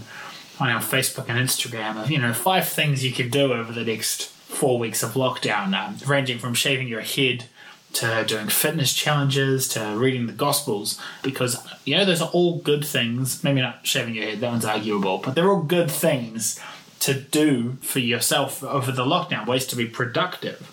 on 0.60 0.70
our 0.70 0.82
Facebook 0.82 1.28
and 1.28 1.40
Instagram 1.40 2.02
of 2.02 2.12
you 2.12 2.18
know 2.18 2.34
five 2.34 2.68
things 2.68 3.04
you 3.04 3.12
could 3.12 3.32
do 3.32 3.54
over 3.54 3.72
the 3.72 3.84
next 3.84 4.30
four 4.30 4.80
weeks 4.80 5.04
of 5.04 5.14
lockdown, 5.14 5.74
um, 5.74 5.98
ranging 6.08 6.40
from 6.40 6.54
shaving 6.54 6.88
your 6.88 7.02
head 7.02 7.46
to 7.94 8.24
doing 8.26 8.48
fitness 8.48 8.94
challenges 8.94 9.68
to 9.68 9.96
reading 9.98 10.26
the 10.26 10.34
Gospels, 10.34 11.00
because 11.22 11.58
you 11.86 11.96
know 11.96 12.06
those 12.06 12.22
are 12.22 12.30
all 12.30 12.58
good 12.60 12.84
things. 12.84 13.44
Maybe 13.44 13.62
not 13.62 13.86
shaving 13.86 14.16
your 14.16 14.26
head; 14.26 14.40
that 14.40 14.52
one's 14.52 14.66
arguable, 14.66 15.20
but 15.20 15.36
they're 15.36 15.50
all 15.50 15.62
good 15.62 15.92
things 15.92 16.60
to 17.02 17.16
do 17.16 17.74
for 17.82 18.00
yourself 18.00 18.64
over 18.64 18.92
the 18.92 19.04
lockdown. 19.04 19.48
Ways 19.48 19.66
to 19.68 19.76
be 19.76 19.86
productive. 19.86 20.72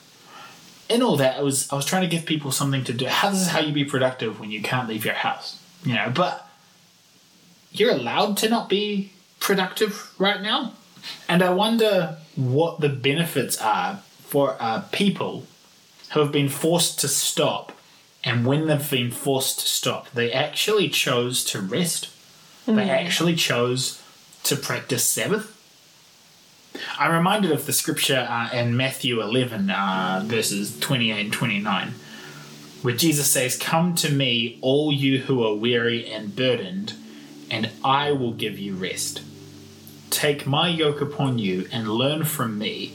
In 0.89 1.03
all 1.03 1.17
that, 1.17 1.39
I 1.39 1.43
was 1.43 1.71
I 1.73 1.77
was 1.77 1.85
trying 1.85 2.03
to 2.03 2.09
give 2.09 2.25
people 2.25 2.53
something 2.53 2.85
to 2.85 2.93
do. 2.93 3.07
How 3.07 3.31
this 3.31 3.43
is 3.43 3.49
how 3.49 3.61
you 3.61 3.73
be 3.73 3.85
productive 3.85 4.39
when 4.39 4.51
you 4.51 4.63
can't 4.63 4.89
leave 4.89 5.05
your 5.05 5.15
house, 5.15 5.61
you 5.85 5.95
know. 5.95 6.11
But 6.15 6.49
you're 7.73 7.93
allowed 7.93 8.37
to 8.39 8.49
not 8.49 8.69
be 8.69 9.13
productive 9.41 10.15
right 10.19 10.41
now, 10.41 10.73
and 11.29 11.43
I 11.43 11.51
wonder 11.53 12.17
what 12.37 12.81
the 12.81 12.89
benefits 12.89 13.61
are 13.61 13.97
for 14.21 14.57
uh, 14.61 14.83
people 14.93 15.47
who 16.13 16.21
have 16.21 16.33
been 16.33 16.49
forced 16.49 16.99
to 17.01 17.09
stop, 17.09 17.73
and 18.25 18.47
when 18.47 18.67
they've 18.67 18.91
been 18.91 19.11
forced 19.11 19.61
to 19.61 19.67
stop, 19.67 20.11
they 20.13 20.33
actually 20.33 20.89
chose 20.89 21.45
to 21.45 21.61
rest. 21.61 22.11
They 22.67 22.91
actually 22.91 23.35
chose 23.35 24.03
to 24.45 24.57
practice 24.57 25.11
Sabbath. 25.11 25.58
I'm 26.99 27.13
reminded 27.13 27.53
of 27.53 27.67
the 27.67 27.73
scripture 27.73 28.27
uh, 28.29 28.51
in 28.53 28.77
Matthew 28.77 29.21
11, 29.21 29.71
uh, 29.71 30.23
verses 30.25 30.79
28 30.79 31.21
and 31.21 31.33
29, 31.33 31.95
where 32.83 32.97
Jesus 32.97 33.31
says, 33.31 33.57
Come 33.57 33.95
to 33.97 34.11
me, 34.13 34.59
all 34.61 34.93
you 34.93 35.21
who 35.21 35.45
are 35.45 35.55
weary 35.55 36.11
and 36.11 36.35
burdened, 36.35 36.95
and 37.51 37.71
I 37.85 38.13
will 38.13 38.33
give 38.33 38.59
you 38.59 38.75
rest. 38.75 39.23
Take 40.11 40.47
my 40.47 40.69
yoke 40.69 41.01
upon 41.01 41.39
you 41.39 41.69
and 41.73 41.89
learn 41.89 42.25
from 42.25 42.59
me, 42.59 42.95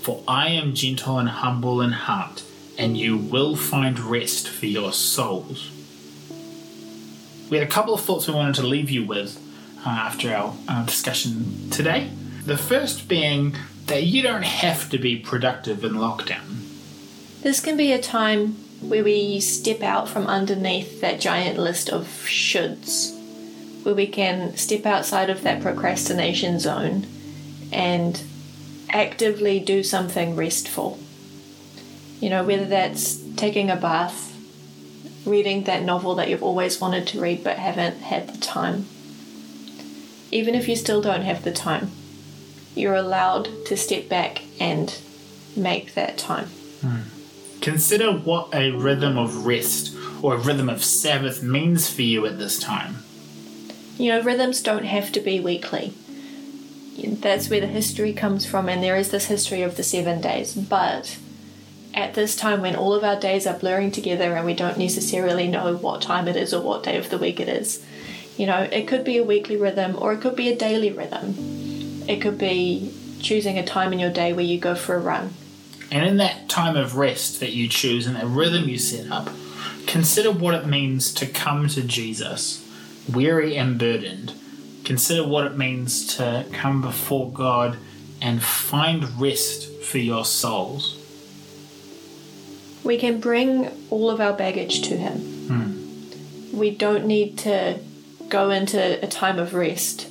for 0.00 0.22
I 0.26 0.48
am 0.48 0.74
gentle 0.74 1.18
and 1.18 1.28
humble 1.28 1.80
in 1.80 1.92
heart, 1.92 2.42
and 2.78 2.96
you 2.96 3.16
will 3.16 3.56
find 3.56 3.98
rest 3.98 4.48
for 4.48 4.66
your 4.66 4.92
souls. 4.92 5.70
We 7.50 7.58
had 7.58 7.66
a 7.66 7.70
couple 7.70 7.94
of 7.94 8.00
thoughts 8.00 8.26
we 8.26 8.34
wanted 8.34 8.56
to 8.56 8.66
leave 8.66 8.90
you 8.90 9.04
with 9.04 9.40
uh, 9.86 9.90
after 9.90 10.34
our 10.34 10.54
uh, 10.66 10.84
discussion 10.86 11.70
today. 11.70 12.10
The 12.46 12.58
first 12.58 13.08
being 13.08 13.56
that 13.86 14.02
you 14.02 14.20
don't 14.20 14.44
have 14.44 14.90
to 14.90 14.98
be 14.98 15.16
productive 15.16 15.82
in 15.82 15.92
lockdown. 15.92 16.68
This 17.42 17.58
can 17.58 17.78
be 17.78 17.90
a 17.90 18.00
time 18.00 18.56
where 18.82 19.02
we 19.02 19.40
step 19.40 19.82
out 19.82 20.10
from 20.10 20.26
underneath 20.26 21.00
that 21.00 21.20
giant 21.20 21.58
list 21.58 21.88
of 21.88 22.04
shoulds, 22.26 23.14
where 23.82 23.94
we 23.94 24.06
can 24.06 24.56
step 24.58 24.84
outside 24.84 25.30
of 25.30 25.42
that 25.42 25.62
procrastination 25.62 26.60
zone 26.60 27.06
and 27.72 28.22
actively 28.90 29.58
do 29.58 29.82
something 29.82 30.36
restful. 30.36 30.98
You 32.20 32.28
know, 32.28 32.44
whether 32.44 32.66
that's 32.66 33.16
taking 33.36 33.70
a 33.70 33.76
bath, 33.76 34.36
reading 35.24 35.64
that 35.64 35.82
novel 35.82 36.14
that 36.16 36.28
you've 36.28 36.42
always 36.42 36.78
wanted 36.78 37.06
to 37.06 37.20
read 37.20 37.42
but 37.42 37.56
haven't 37.56 38.02
had 38.02 38.28
the 38.28 38.38
time. 38.38 38.86
Even 40.30 40.54
if 40.54 40.68
you 40.68 40.76
still 40.76 41.00
don't 41.00 41.22
have 41.22 41.42
the 41.42 41.52
time, 41.52 41.90
you're 42.74 42.94
allowed 42.94 43.48
to 43.66 43.76
step 43.76 44.08
back 44.08 44.42
and 44.60 44.98
make 45.56 45.94
that 45.94 46.18
time. 46.18 46.48
Consider 47.60 48.12
what 48.12 48.54
a 48.54 48.72
rhythm 48.72 49.16
of 49.16 49.46
rest 49.46 49.96
or 50.22 50.34
a 50.34 50.38
rhythm 50.38 50.68
of 50.68 50.84
Sabbath 50.84 51.42
means 51.42 51.90
for 51.90 52.02
you 52.02 52.26
at 52.26 52.38
this 52.38 52.58
time. 52.58 52.96
You 53.96 54.10
know, 54.10 54.22
rhythms 54.22 54.60
don't 54.60 54.84
have 54.84 55.12
to 55.12 55.20
be 55.20 55.40
weekly. 55.40 55.94
That's 57.02 57.48
where 57.48 57.60
the 57.60 57.66
history 57.66 58.12
comes 58.12 58.44
from, 58.44 58.68
and 58.68 58.82
there 58.82 58.96
is 58.96 59.10
this 59.10 59.26
history 59.26 59.62
of 59.62 59.76
the 59.76 59.82
seven 59.82 60.20
days. 60.20 60.54
But 60.54 61.18
at 61.94 62.14
this 62.14 62.36
time, 62.36 62.60
when 62.60 62.76
all 62.76 62.92
of 62.92 63.04
our 63.04 63.18
days 63.18 63.46
are 63.46 63.58
blurring 63.58 63.92
together 63.92 64.34
and 64.34 64.44
we 64.44 64.54
don't 64.54 64.78
necessarily 64.78 65.48
know 65.48 65.76
what 65.76 66.02
time 66.02 66.28
it 66.28 66.36
is 66.36 66.52
or 66.52 66.60
what 66.60 66.82
day 66.82 66.96
of 66.96 67.10
the 67.10 67.18
week 67.18 67.40
it 67.40 67.48
is, 67.48 67.84
you 68.36 68.46
know, 68.46 68.62
it 68.62 68.88
could 68.88 69.04
be 69.04 69.16
a 69.16 69.24
weekly 69.24 69.56
rhythm 69.56 69.96
or 69.98 70.12
it 70.12 70.20
could 70.20 70.36
be 70.36 70.48
a 70.48 70.56
daily 70.56 70.90
rhythm. 70.90 71.53
It 72.06 72.20
could 72.20 72.38
be 72.38 72.92
choosing 73.20 73.58
a 73.58 73.64
time 73.64 73.92
in 73.92 73.98
your 73.98 74.10
day 74.10 74.32
where 74.32 74.44
you 74.44 74.58
go 74.58 74.74
for 74.74 74.94
a 74.94 74.98
run. 74.98 75.32
And 75.90 76.06
in 76.06 76.18
that 76.18 76.48
time 76.48 76.76
of 76.76 76.96
rest 76.96 77.40
that 77.40 77.52
you 77.52 77.68
choose 77.68 78.06
and 78.06 78.16
that 78.16 78.26
rhythm 78.26 78.68
you 78.68 78.78
set 78.78 79.10
up, 79.10 79.30
consider 79.86 80.30
what 80.30 80.54
it 80.54 80.66
means 80.66 81.12
to 81.14 81.26
come 81.26 81.68
to 81.68 81.82
Jesus, 81.82 82.66
weary 83.12 83.56
and 83.56 83.78
burdened. 83.78 84.34
Consider 84.84 85.26
what 85.26 85.46
it 85.46 85.56
means 85.56 86.16
to 86.16 86.44
come 86.52 86.82
before 86.82 87.30
God 87.30 87.78
and 88.20 88.42
find 88.42 89.20
rest 89.20 89.70
for 89.82 89.98
your 89.98 90.24
souls. 90.24 91.00
We 92.82 92.98
can 92.98 93.18
bring 93.18 93.70
all 93.88 94.10
of 94.10 94.20
our 94.20 94.34
baggage 94.34 94.82
to 94.88 94.96
Him. 94.96 95.18
Hmm. 95.48 96.56
We 96.58 96.70
don't 96.70 97.06
need 97.06 97.38
to 97.38 97.78
go 98.28 98.50
into 98.50 99.02
a 99.02 99.06
time 99.06 99.38
of 99.38 99.54
rest 99.54 100.08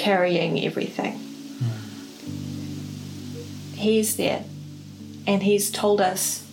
carrying 0.00 0.64
everything. 0.64 1.18
He's 3.74 4.16
there, 4.16 4.44
and 5.26 5.42
He's 5.42 5.70
told 5.70 6.00
us 6.00 6.46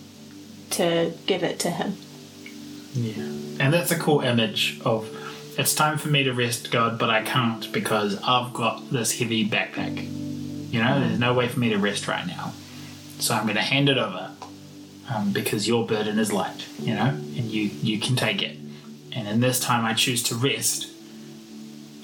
to 0.70 1.12
give 1.26 1.42
it 1.42 1.58
to 1.60 1.70
Him. 1.70 1.96
Yeah. 2.94 3.22
And 3.60 3.72
that's 3.72 3.90
a 3.90 3.98
cool 3.98 4.20
image 4.20 4.80
of 4.84 5.08
it's 5.58 5.74
time 5.74 5.98
for 5.98 6.08
me 6.08 6.22
to 6.24 6.32
rest, 6.32 6.70
God, 6.70 6.98
but 6.98 7.10
I 7.10 7.22
can't 7.22 7.70
because 7.72 8.16
I've 8.22 8.52
got 8.52 8.90
this 8.90 9.18
heavy 9.18 9.48
backpack. 9.48 9.96
You 10.72 10.82
know, 10.82 11.00
there's 11.00 11.18
no 11.18 11.34
way 11.34 11.48
for 11.48 11.58
me 11.58 11.70
to 11.70 11.78
rest 11.78 12.06
right 12.06 12.26
now. 12.26 12.52
So 13.18 13.34
I'm 13.34 13.44
going 13.44 13.56
to 13.56 13.62
hand 13.62 13.88
it 13.88 13.98
over 13.98 14.30
um, 15.12 15.32
because 15.32 15.66
your 15.66 15.84
burden 15.86 16.18
is 16.18 16.32
light, 16.32 16.66
you 16.78 16.94
know, 16.94 17.08
and 17.08 17.44
you, 17.44 17.70
you 17.82 17.98
can 17.98 18.14
take 18.14 18.42
it. 18.42 18.56
And 19.12 19.26
in 19.26 19.40
this 19.40 19.58
time, 19.58 19.84
I 19.84 19.94
choose 19.94 20.22
to 20.24 20.36
rest 20.36 20.88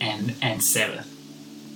and, 0.00 0.35
and 0.42 0.62
Sabbath. 0.62 1.13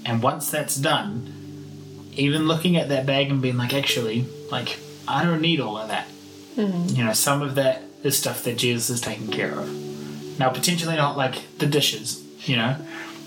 And 0.09 0.23
once 0.23 0.51
that's 0.51 0.75
done, 0.75 2.11
even 2.15 2.49
looking 2.49 2.79
at 2.79 2.89
that 2.89 3.05
bag 3.05 3.31
and 3.31 3.43
being 3.43 3.59
like, 3.59 3.75
actually, 3.75 4.27
like, 4.51 4.79
I 5.07 5.23
don't 5.23 5.43
need 5.43 5.61
all 5.61 5.77
of 5.77 5.89
that. 5.89 6.09
You 6.57 7.05
know, 7.05 7.13
some 7.13 7.43
of 7.43 7.55
that 7.57 7.83
is 8.03 8.19
stuff 8.19 8.43
that 8.45 8.57
Jesus 8.57 8.89
is 8.91 9.01
taking 9.03 9.29
care 9.29 9.53
of. 9.53 9.69
Now, 10.39 10.49
potentially 10.49 10.97
not 10.97 11.17
like 11.17 11.59
the 11.59 11.67
dishes, 11.67 12.25
you 12.49 12.57
know, 12.57 12.77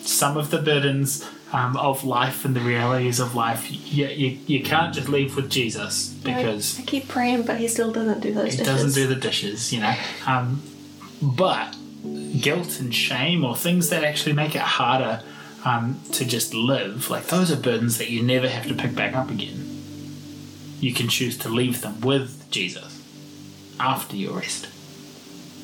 some 0.01 0.37
of 0.37 0.49
the 0.49 0.57
burdens 0.57 1.25
um, 1.53 1.77
of 1.77 2.03
life 2.03 2.45
and 2.45 2.55
the 2.55 2.61
realities 2.61 3.19
of 3.19 3.35
life, 3.35 3.69
you, 3.69 4.07
you, 4.07 4.39
you 4.47 4.63
can't 4.63 4.93
just 4.93 5.07
leave 5.07 5.35
with 5.35 5.51
Jesus 5.51 6.09
because 6.09 6.79
I 6.79 6.83
keep 6.83 7.07
praying, 7.07 7.43
but 7.43 7.57
he 7.57 7.67
still 7.67 7.91
doesn't 7.91 8.21
do 8.21 8.33
those 8.33 8.53
he 8.53 8.57
dishes. 8.57 8.65
doesn't 8.65 8.93
do 8.93 9.07
the 9.07 9.19
dishes, 9.19 9.71
you 9.71 9.81
know. 9.81 9.93
Um, 10.25 10.63
but 11.21 11.75
guilt 12.39 12.79
and 12.79 12.93
shame 12.95 13.45
or 13.45 13.55
things 13.55 13.89
that 13.89 14.03
actually 14.03 14.33
make 14.33 14.55
it 14.55 14.61
harder 14.61 15.21
um, 15.63 15.99
to 16.13 16.25
just 16.25 16.53
live, 16.53 17.09
like 17.09 17.27
those 17.27 17.51
are 17.51 17.57
burdens 17.57 17.97
that 17.97 18.09
you 18.09 18.23
never 18.23 18.49
have 18.49 18.67
to 18.67 18.73
pick 18.73 18.95
back 18.95 19.15
up 19.15 19.29
again. 19.29 19.67
You 20.79 20.93
can 20.93 21.07
choose 21.07 21.37
to 21.39 21.49
leave 21.49 21.81
them 21.81 22.01
with 22.01 22.49
Jesus 22.49 23.01
after 23.79 24.15
your 24.15 24.37
rest. 24.37 24.67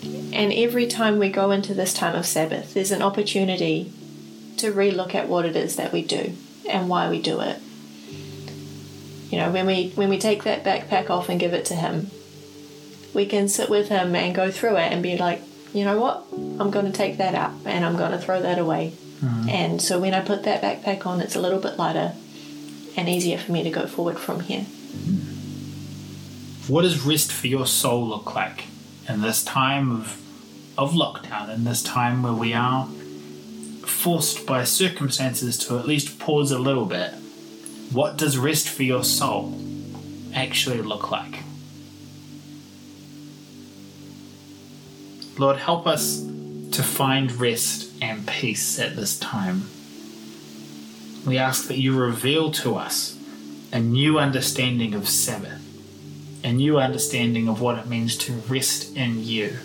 And 0.03 0.53
every 0.53 0.86
time 0.86 1.17
we 1.17 1.29
go 1.29 1.51
into 1.51 1.73
this 1.73 1.93
time 1.93 2.15
of 2.15 2.25
Sabbath, 2.25 2.73
there's 2.73 2.91
an 2.91 3.01
opportunity 3.01 3.91
to 4.57 4.71
relook 4.71 5.15
at 5.15 5.27
what 5.27 5.45
it 5.45 5.55
is 5.55 5.75
that 5.75 5.91
we 5.91 6.03
do 6.03 6.33
and 6.69 6.89
why 6.89 7.10
we 7.10 7.21
do 7.21 7.39
it. 7.41 7.60
You 9.31 9.39
know, 9.39 9.51
when 9.51 9.65
we 9.65 9.89
when 9.95 10.10
we 10.10 10.19
take 10.19 10.43
that 10.43 10.63
backpack 10.63 11.10
off 11.10 11.29
and 11.29 11.39
give 11.39 11.53
it 11.53 11.65
to 11.65 11.75
him, 11.75 12.12
we 13.13 13.25
can 13.25 13.49
sit 13.49 13.69
with 13.69 13.89
him 13.89 14.15
and 14.15 14.36
go 14.36 14.51
through 14.51 14.77
it 14.77 14.91
and 14.91 15.03
be 15.03 15.17
like, 15.17 15.41
you 15.73 15.83
know 15.83 15.99
what? 15.99 16.23
I'm 16.31 16.71
going 16.71 16.86
to 16.86 16.91
take 16.91 17.17
that 17.17 17.36
out 17.36 17.51
and 17.65 17.83
I'm 17.83 17.97
going 17.97 18.12
to 18.12 18.19
throw 18.19 18.41
that 18.41 18.60
away. 18.60 18.93
Mm-hmm. 19.21 19.49
And 19.49 19.82
so 19.82 19.99
when 19.99 20.13
I 20.13 20.21
put 20.21 20.43
that 20.43 20.62
backpack 20.62 21.06
on, 21.06 21.21
it's 21.21 21.36
a 21.36 21.41
little 21.41 21.60
bit 21.60 21.77
lighter 21.77 22.13
and 22.95 23.10
easier 23.10 23.38
for 23.38 23.51
me 23.51 23.63
to 23.63 23.69
go 23.69 23.88
forward 23.88 24.19
from 24.19 24.41
here. 24.41 24.65
What 26.67 26.82
does 26.82 27.01
rest 27.06 27.32
for 27.32 27.47
your 27.47 27.65
soul 27.65 28.08
look 28.08 28.36
like 28.36 28.65
in 29.08 29.21
this 29.21 29.43
time 29.43 29.91
of 29.91 30.21
of 30.77 30.91
lockdown, 30.91 31.49
in 31.53 31.63
this 31.63 31.82
time 31.82 32.21
where 32.21 32.34
we 32.34 32.53
are 32.53 32.88
forced 33.86 34.45
by 34.45 34.63
circumstances 34.63 35.58
to 35.58 35.80
at 35.80 35.88
least 35.88 36.19
pause 36.19 36.51
a 36.51 36.60
little 36.60 36.86
bit? 36.86 37.13
What 37.91 38.17
does 38.17 38.38
rest 38.38 38.69
for 38.69 38.84
your 38.84 39.03
soul 39.03 39.60
actually 40.36 40.82
look 40.82 41.10
like? 41.10 41.39
Lord, 45.39 45.58
help 45.58 45.88
us 45.88 46.21
to 46.71 46.84
find 46.84 47.32
rest 47.34 47.91
and 48.01 48.27
peace 48.27 48.80
at 48.80 48.95
this 48.95 49.17
time. 49.19 49.69
We 51.25 51.38
ask 51.38 51.67
that 51.67 51.77
you 51.77 51.97
reveal 51.97 52.51
to 52.53 52.75
us 52.75 53.17
a 53.71 53.80
new 53.80 54.17
understanding 54.17 54.93
of 54.93 55.08
Sabbath, 55.10 55.62
a 56.43 56.51
new 56.53 56.80
understanding 56.80 57.47
of 57.47 57.60
what 57.60 57.77
it 57.77 57.88
means 57.88 58.17
to 58.17 58.34
rest 58.34 58.95
in 58.95 59.23
you. 59.23 59.58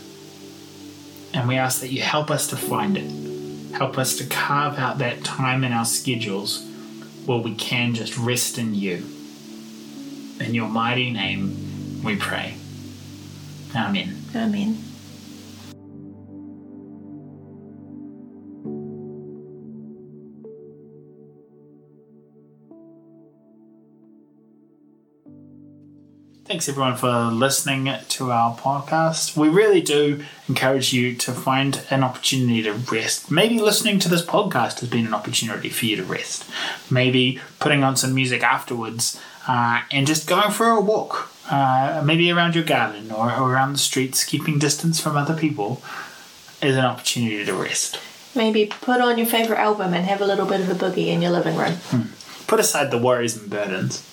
And 1.32 1.48
we 1.48 1.56
ask 1.56 1.80
that 1.80 1.92
you 1.92 2.02
help 2.02 2.30
us 2.30 2.48
to 2.48 2.56
find 2.56 2.98
it. 2.98 3.76
Help 3.76 3.96
us 3.96 4.16
to 4.18 4.26
carve 4.26 4.78
out 4.78 4.98
that 4.98 5.24
time 5.24 5.64
in 5.64 5.72
our 5.72 5.84
schedules 5.84 6.66
where 7.24 7.38
we 7.38 7.54
can 7.54 7.94
just 7.94 8.18
rest 8.18 8.58
in 8.58 8.74
you. 8.74 9.04
In 10.40 10.54
your 10.54 10.68
mighty 10.68 11.10
name 11.10 12.02
we 12.02 12.16
pray. 12.16 12.54
Amen. 13.74 14.16
Amen. 14.34 14.91
Thanks 26.62 26.68
everyone 26.68 26.96
for 26.96 27.34
listening 27.34 27.92
to 28.10 28.30
our 28.30 28.56
podcast. 28.56 29.36
We 29.36 29.48
really 29.48 29.80
do 29.80 30.22
encourage 30.48 30.92
you 30.92 31.16
to 31.16 31.32
find 31.32 31.84
an 31.90 32.04
opportunity 32.04 32.62
to 32.62 32.72
rest. 32.72 33.32
Maybe 33.32 33.58
listening 33.58 33.98
to 33.98 34.08
this 34.08 34.24
podcast 34.24 34.78
has 34.78 34.88
been 34.88 35.04
an 35.04 35.12
opportunity 35.12 35.70
for 35.70 35.86
you 35.86 35.96
to 35.96 36.04
rest. 36.04 36.48
Maybe 36.88 37.40
putting 37.58 37.82
on 37.82 37.96
some 37.96 38.14
music 38.14 38.44
afterwards 38.44 39.20
uh, 39.48 39.82
and 39.90 40.06
just 40.06 40.28
going 40.28 40.52
for 40.52 40.68
a 40.68 40.80
walk, 40.80 41.32
uh, 41.50 42.00
maybe 42.06 42.30
around 42.30 42.54
your 42.54 42.62
garden 42.62 43.10
or, 43.10 43.32
or 43.32 43.52
around 43.52 43.72
the 43.72 43.80
streets, 43.80 44.22
keeping 44.22 44.60
distance 44.60 45.00
from 45.00 45.16
other 45.16 45.34
people, 45.34 45.82
is 46.62 46.76
an 46.76 46.84
opportunity 46.84 47.44
to 47.44 47.54
rest. 47.54 47.98
Maybe 48.36 48.66
put 48.66 49.00
on 49.00 49.18
your 49.18 49.26
favourite 49.26 49.60
album 49.60 49.94
and 49.94 50.06
have 50.06 50.20
a 50.20 50.26
little 50.26 50.46
bit 50.46 50.60
of 50.60 50.70
a 50.70 50.74
boogie 50.74 51.08
in 51.08 51.22
your 51.22 51.32
living 51.32 51.56
room. 51.56 52.12
put 52.46 52.60
aside 52.60 52.92
the 52.92 52.98
worries 52.98 53.36
and 53.36 53.50
burdens. 53.50 54.08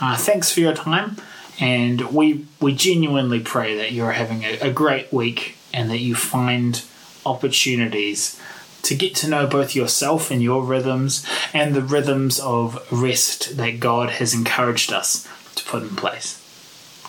Uh, 0.00 0.16
thanks 0.16 0.50
for 0.50 0.58
your 0.58 0.74
time, 0.74 1.16
and 1.60 2.00
we 2.12 2.46
we 2.60 2.74
genuinely 2.74 3.40
pray 3.40 3.76
that 3.76 3.92
you're 3.92 4.12
having 4.12 4.44
a, 4.44 4.58
a 4.60 4.70
great 4.70 5.12
week 5.12 5.56
and 5.72 5.90
that 5.90 6.00
you 6.00 6.14
find 6.14 6.82
opportunities 7.24 8.40
to 8.82 8.94
get 8.96 9.14
to 9.14 9.28
know 9.28 9.46
both 9.46 9.76
yourself 9.76 10.30
and 10.30 10.42
your 10.42 10.62
rhythms 10.64 11.24
and 11.54 11.74
the 11.74 11.82
rhythms 11.82 12.40
of 12.40 12.84
rest 12.90 13.56
that 13.56 13.78
God 13.80 14.10
has 14.10 14.34
encouraged 14.34 14.92
us 14.92 15.28
to 15.54 15.64
put 15.64 15.82
in 15.82 15.96
place. 15.96 16.38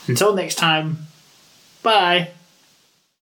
Until 0.07 0.35
next 0.35 0.55
time, 0.55 1.07
bye. 1.81 2.29